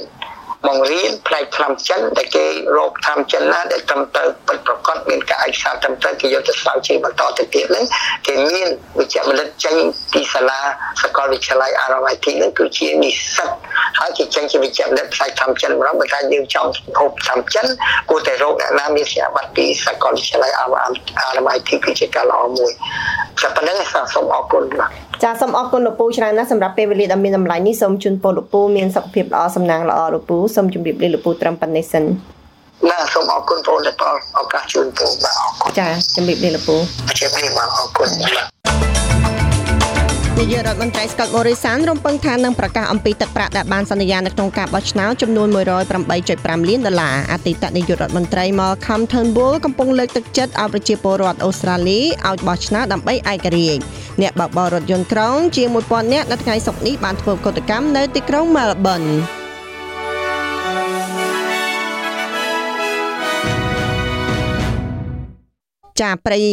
[0.67, 2.45] បង្រៀនផ្នែកថ្នាំចិនដែលគេ
[2.77, 7.85] រកថ្នាំចិនណាដែលត្រឹមត្រូវពិតប្រាកដមានការឯកសារត្រឹមត្រូវគេយកទៅស្រាវជ្រាវបន្តទៅទៀតហ្នឹង
[8.27, 9.75] គេមានវិជ្ជាបណ្ឌិតចេញ
[10.13, 10.61] ពីសាលា
[11.03, 13.51] សាកលវិទ្យាល័យ RMIT ហ្នឹងគឺជានិស្សិត
[13.99, 17.67] ហើយគេចេញជាវិជ្ជាបណ្ឌិតផ្នែកថ្នាំចិនម្ដងបើថាយើងចង់ហូបថ្នាំចិន
[18.11, 20.53] គួរតែរកអ្នកណាមានសិក្សាប័ណ្ណពីសាកលវិទ្យាល័យ
[21.35, 22.73] RMIT គឺជាការល្អមួយ
[23.41, 23.79] តែប៉ុណ្្នឹង
[24.15, 32.05] សូមអរគុណបាទ ចាសូមអរគុណលោកពូច្រើនណាស់សម្រាប់ពេលវេលាដ៏មានតម្លៃនេះសូមជូនពរលោកពូមានសុខភាពល្អសំណាងល្អលោកពូសូមជម្រាបលាលោកពូត្រឹមប៉ុណ្ណេះសិន
[32.89, 36.77] បាទសូមអរគុណបងដែលផ្ដល់ឱកាសជូនពូបាទអរគុណចាជម្រាបលាលោកពូ
[37.21, 38.43] ជម្រាបលាបាទអរគុណបា
[38.93, 38.96] ទ
[40.39, 45.49] នាយករដ្ឋមន្ត្រី Scott Morrison រំពឹងថានឹងប្រកាសអំពីទឹកប្រាក់ដែលបានសន្យានៅក្នុងការបោះឆ្នោតចំនួន
[46.09, 53.83] 108.5លានដុល្លារអតីតនាយករដ្ឋមន្ត្រី Malcolm Turnbull កំពុងលើកទឹកចិត្តឲ្យប្រជាពលរដ្ឋអូស្ត្រាលីឲ្យបោះឆ្នោតដើម្បីឯករាជ្យ
[54.21, 59.11] អ្នកបើកបររថយន្តក្រុងជាង1000នាក់នៅថ្ងៃសុក្រនេះបានធ្វើកតកម្មនៅទីក្រុង Melbourne
[66.01, 66.47] ចាប្រិយ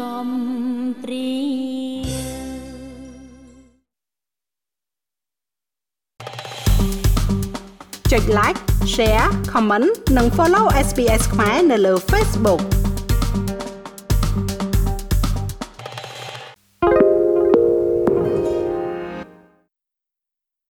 [0.00, 0.30] កំ
[1.02, 1.30] ព្រី
[8.12, 8.58] ចុច like
[8.94, 12.62] share comment និង follow SBS ខ្មែរនៅលើ Facebook